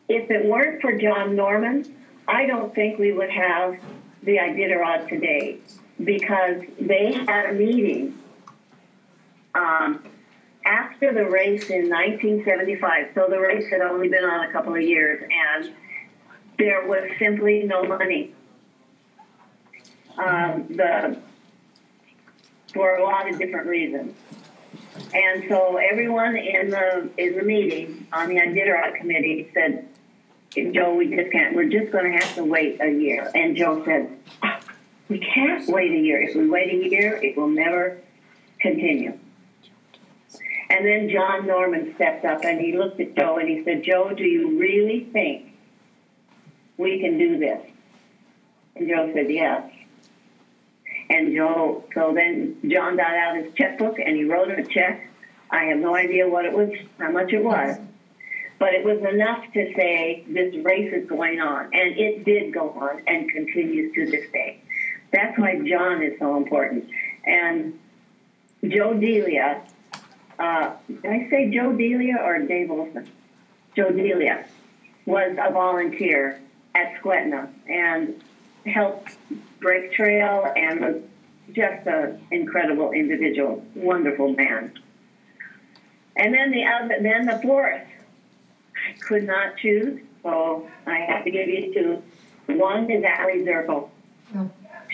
if 0.08 0.32
it 0.32 0.45
weren't 0.45 0.82
for 0.82 0.98
John 0.98 1.36
Norman, 1.36 1.95
I 2.28 2.45
don't 2.45 2.74
think 2.74 2.98
we 2.98 3.12
would 3.12 3.30
have 3.30 3.78
the 4.24 4.38
Iditarod 4.38 5.08
today 5.08 5.60
because 6.04 6.62
they 6.80 7.13
had 7.28 7.50
a 7.50 7.54
meeting 7.54 8.17
um, 9.54 10.04
after 10.65 11.13
the 11.13 11.30
race 11.30 11.69
in 11.69 11.89
1975. 11.89 13.10
So 13.15 13.28
the 13.30 13.39
race 13.39 13.69
had 13.69 13.82
only 13.82 14.08
been 14.08 14.24
on 14.24 14.48
a 14.48 14.52
couple 14.52 14.76
of 14.76 14.82
years, 14.82 15.24
and 15.54 15.72
there 16.58 16.88
was 16.88 17.10
simply 17.19 17.63
no 17.63 17.84
money. 17.84 18.34
Um, 20.19 20.65
the 20.69 21.17
for 22.73 22.97
a 22.97 23.03
lot 23.03 23.29
of 23.29 23.39
different 23.39 23.67
reasons. 23.67 24.15
And 25.13 25.45
so 25.47 25.77
everyone 25.77 26.36
in 26.36 26.69
the 26.69 27.10
in 27.17 27.38
the 27.38 27.43
meeting 27.43 28.08
on 28.13 28.29
the 28.29 28.36
Iditarod 28.36 28.95
committee 28.95 29.49
said, 29.53 29.88
Joe, 30.73 30.93
we 30.93 31.15
just 31.15 31.32
can't. 31.32 31.55
We're 31.55 31.69
just 31.69 31.91
going 31.91 32.12
to 32.12 32.17
have 32.17 32.36
to 32.36 32.43
wait 32.43 32.79
a 32.82 32.91
year. 32.91 33.32
And 33.34 33.55
Joe 33.55 33.84
said, 33.86 34.17
"Ah, 34.43 34.60
we 35.08 35.19
can't 35.19 35.67
wait 35.67 35.91
a 35.91 35.99
year. 35.99 36.21
If 36.21 36.36
we 36.36 36.47
wait 36.47 36.73
a 36.73 36.89
year, 36.89 37.19
it 37.23 37.38
will 37.38 37.47
never 37.47 37.97
continue. 38.60 39.17
And 40.69 40.86
then 40.86 41.10
John 41.10 41.47
Norman 41.47 41.93
stepped 41.95 42.25
up 42.25 42.43
and 42.43 42.62
he 42.62 42.77
looked 42.77 42.99
at 42.99 43.15
Joe 43.15 43.38
and 43.38 43.49
he 43.49 43.63
said, 43.63 43.84
Joe, 43.84 44.13
do 44.15 44.23
you 44.23 44.60
really 44.60 45.05
think 45.05 45.51
we 46.77 46.99
can 46.99 47.17
do 47.17 47.39
this? 47.39 47.60
And 48.75 48.88
Joe 48.88 49.12
said, 49.13 49.32
yes. 49.32 49.71
And 51.10 51.36
Joe, 51.36 51.84
so 51.93 52.13
then 52.13 52.58
John 52.69 52.95
got 52.95 53.15
out 53.15 53.36
his 53.36 53.54
checkbook 53.56 53.98
and 54.00 54.15
he 54.15 54.26
wrote 54.26 54.50
him 54.50 54.60
a 54.60 54.67
check. 54.67 55.10
I 55.50 55.65
have 55.65 55.80
no 55.80 55.95
idea 55.95 56.30
what 56.30 56.45
it 56.45 56.54
was, 56.54 56.69
how 57.00 57.12
much 57.12 57.34
it 57.34 57.43
was, 57.43 57.78
but 58.60 58.74
it 58.74 58.86
was 58.86 59.00
enough 59.12 59.43
to 59.54 59.74
say 59.74 60.24
this 60.28 60.56
race 60.63 60.93
is 60.93 61.10
going 61.10 61.39
on. 61.39 61.65
And 61.74 61.98
it 61.98 62.26
did 62.26 62.54
go 62.54 62.69
on 62.72 63.02
and 63.08 63.30
continues 63.32 63.93
to 63.95 64.06
this 64.06 64.30
day. 64.32 64.62
That's 65.12 65.38
why 65.39 65.60
John 65.67 66.04
is 66.04 66.19
so 66.19 66.38
important. 66.38 66.89
And 67.26 67.80
Joe 68.67 68.93
Delia, 68.93 69.63
uh, 70.38 70.74
did 70.88 71.06
I 71.06 71.28
say 71.30 71.50
Joe 71.50 71.74
Delia 71.74 72.17
or 72.24 72.39
Dave 72.39 72.69
Olson? 72.69 73.10
Joe 73.76 73.91
Delia 73.91 74.45
was 75.06 75.32
a 75.41 75.52
volunteer 75.52 76.39
at 76.76 76.93
Skwentna 77.02 77.50
and 77.67 78.22
helped 78.65 79.15
break 79.60 79.93
trail 79.93 80.52
and 80.56 80.80
was 80.82 80.95
just 81.54 81.88
an 81.88 82.22
incredible 82.32 82.91
individual, 82.91 83.65
wonderful 83.76 84.34
man. 84.34 84.72
And 86.15 86.34
then 86.34 86.52
the 86.52 86.65
other, 86.65 86.98
then 87.02 87.26
the 87.26 87.39
fourth, 87.41 87.82
I 88.76 88.93
could 89.00 89.24
not 89.26 89.58
choose, 89.58 90.00
so 90.24 90.67
I 90.86 91.00
have 91.00 91.24
to 91.24 91.32
give 91.32 91.48
you 91.48 91.74
two. 91.74 92.04
One 92.54 92.89
is 92.89 93.04
Aliy 93.04 93.45
Zirkle. 93.45 93.89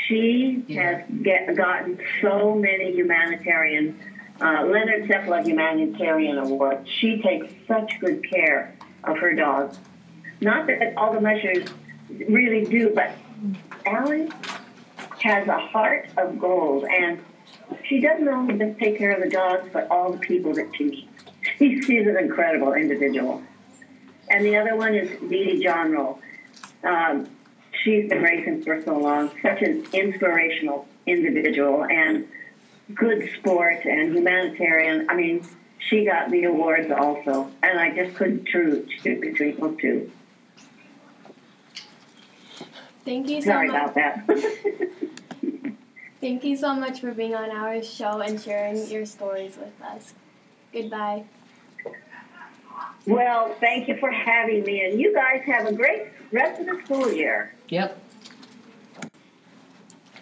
She 0.08 0.63
Yeah. 0.67 0.99
has 0.99 1.04
get, 1.23 1.56
gotten 1.56 1.99
so 2.21 2.54
many 2.56 2.91
humanitarian, 2.91 3.97
uh, 4.41 4.65
Leonard 4.65 5.06
Seppala 5.06 5.45
Humanitarian 5.45 6.38
Award. 6.38 6.88
She 6.88 7.21
takes 7.21 7.54
such 7.67 7.99
good 7.99 8.30
care 8.30 8.73
of 9.04 9.17
her 9.19 9.34
dogs. 9.34 9.80
Not 10.41 10.67
that 10.67 10.93
all 10.97 11.13
the 11.13 11.21
mushers 11.21 11.65
really 12.28 12.65
do, 12.65 12.91
but 12.93 13.12
Aliy 13.86 14.32
has 15.21 15.47
a 15.47 15.58
heart 15.58 16.10
of 16.17 16.39
gold, 16.39 16.86
and 16.86 17.23
she 17.84 17.99
doesn't 17.99 18.28
only 18.28 18.58
just 18.58 18.80
take 18.80 18.97
care 18.97 19.12
of 19.12 19.23
the 19.23 19.30
dogs, 19.30 19.69
but 19.71 19.89
all 19.89 20.12
the 20.12 20.19
people 20.19 20.54
that 20.54 20.69
she 20.75 20.84
meets. 20.86 21.86
She's 21.86 22.08
an 22.08 22.17
incredible 22.17 22.73
individual. 22.73 23.43
And 24.30 24.43
the 24.43 24.58
other 24.58 24.75
one 24.75 24.95
is 24.95 25.10
DeeDee 25.21 25.62
Jonrowe. 25.63 26.17
Um, 26.84 27.30
she's 27.84 28.10
been 28.10 28.21
racing 28.21 28.63
for 28.63 28.82
so 28.82 28.97
long, 28.97 29.32
such 29.41 29.62
an 29.62 29.86
inspirational 29.93 30.88
individual 31.06 31.86
and 31.86 32.28
good 32.93 33.30
sport 33.38 33.86
and 33.86 34.15
humanitarian. 34.15 35.10
I 35.10 35.15
mean, 35.15 35.45
she 35.78 36.06
got 36.06 36.32
the 36.32 36.45
awards 36.45 36.91
also, 36.91 37.51
and 37.62 37.80
I 37.80 37.95
just 37.95 38.15
couldn't 38.15 38.47
choose 38.47 38.89
between 39.04 39.60
those 39.60 39.78
two. 39.80 40.12
Thank 43.05 43.29
you 43.29 43.41
so 43.41 43.49
Sorry 43.51 43.67
much. 43.67 43.91
about 43.91 43.95
that. 43.95 44.25
Thank 46.21 46.43
you 46.43 46.57
so 46.57 46.73
much 46.73 47.01
for 47.01 47.11
being 47.11 47.35
on 47.35 47.51
our 47.51 47.83
show 47.83 48.19
and 48.19 48.41
sharing 48.41 48.87
your 48.87 49.05
stories 49.05 49.57
with 49.57 49.79
us. 49.83 50.15
Goodbye. 50.73 51.23
well, 53.05 53.53
thank 53.59 53.87
you 53.87 53.95
for 53.97 54.09
having 54.11 54.63
me, 54.63 54.85
and 54.85 54.99
you 54.99 55.13
guys 55.13 55.43
have 55.45 55.67
a 55.67 55.73
great 55.73 56.07
rest 56.31 56.59
of 56.59 56.65
the 56.65 56.81
school 56.83 57.13
year. 57.13 57.53
Yep. 57.69 58.01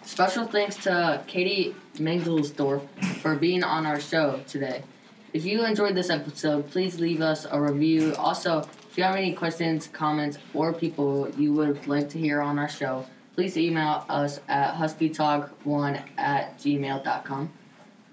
Special 0.02 0.46
thanks 0.46 0.76
to 0.84 1.22
Katie 1.26 1.74
Mangelsdorf 1.94 2.86
for 3.22 3.34
being 3.34 3.64
on 3.64 3.86
our 3.86 3.98
show 3.98 4.40
today. 4.46 4.82
If 5.32 5.46
you 5.46 5.64
enjoyed 5.64 5.94
this 5.94 6.10
episode, 6.10 6.70
please 6.70 7.00
leave 7.00 7.22
us 7.22 7.46
a 7.50 7.58
review. 7.60 8.14
Also, 8.16 8.68
if 8.94 8.98
you 8.98 9.02
have 9.02 9.16
any 9.16 9.32
questions, 9.32 9.88
comments, 9.88 10.38
or 10.54 10.72
people 10.72 11.28
you 11.36 11.52
would 11.52 11.88
like 11.88 12.10
to 12.10 12.16
hear 12.16 12.40
on 12.40 12.60
our 12.60 12.68
show, 12.68 13.04
please 13.34 13.56
email 13.56 14.04
us 14.08 14.38
at 14.46 14.76
huskytalk1 14.76 16.00
at 16.16 16.56
gmail.com. 16.60 17.50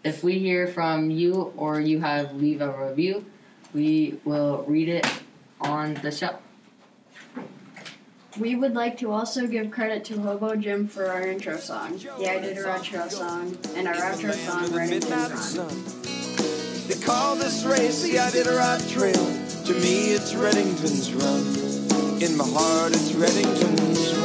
If 0.04 0.24
we 0.24 0.40
hear 0.40 0.66
from 0.66 1.12
you 1.12 1.54
or 1.56 1.80
you 1.80 2.00
have 2.00 2.34
leave 2.34 2.62
a 2.62 2.88
review, 2.90 3.24
we 3.76 4.18
will 4.26 4.66
read 4.68 4.90
it 4.90 5.06
on 5.60 5.94
the 6.02 6.10
show. 6.10 6.40
We 8.40 8.56
would 8.56 8.74
like 8.74 8.98
to 9.02 9.12
also 9.12 9.46
give 9.46 9.70
credit 9.70 10.04
to 10.06 10.20
Hobo 10.20 10.56
Jim 10.56 10.88
for 10.88 11.12
our 11.12 11.28
intro 11.28 11.58
song, 11.58 11.92
the 11.92 12.26
Iditarod 12.26 12.82
Trail 12.82 13.08
song, 13.08 13.56
and 13.76 13.88
our 13.88 13.94
outro 13.94 14.34
song, 14.34 14.64
Redington's 14.70 15.60
Run. 15.60 16.88
They 16.88 17.06
call 17.06 17.36
this 17.36 17.66
race 17.66 18.02
the 18.02 18.16
Iditarod 18.16 18.92
Trail. 18.92 19.41
To 19.72 19.80
me, 19.80 20.12
it's 20.12 20.34
Redington's 20.34 21.14
Run. 21.14 22.22
In 22.22 22.36
my 22.36 22.44
heart, 22.44 22.92
it's 22.92 23.14
Redington's 23.14 24.14
Run. 24.16 24.21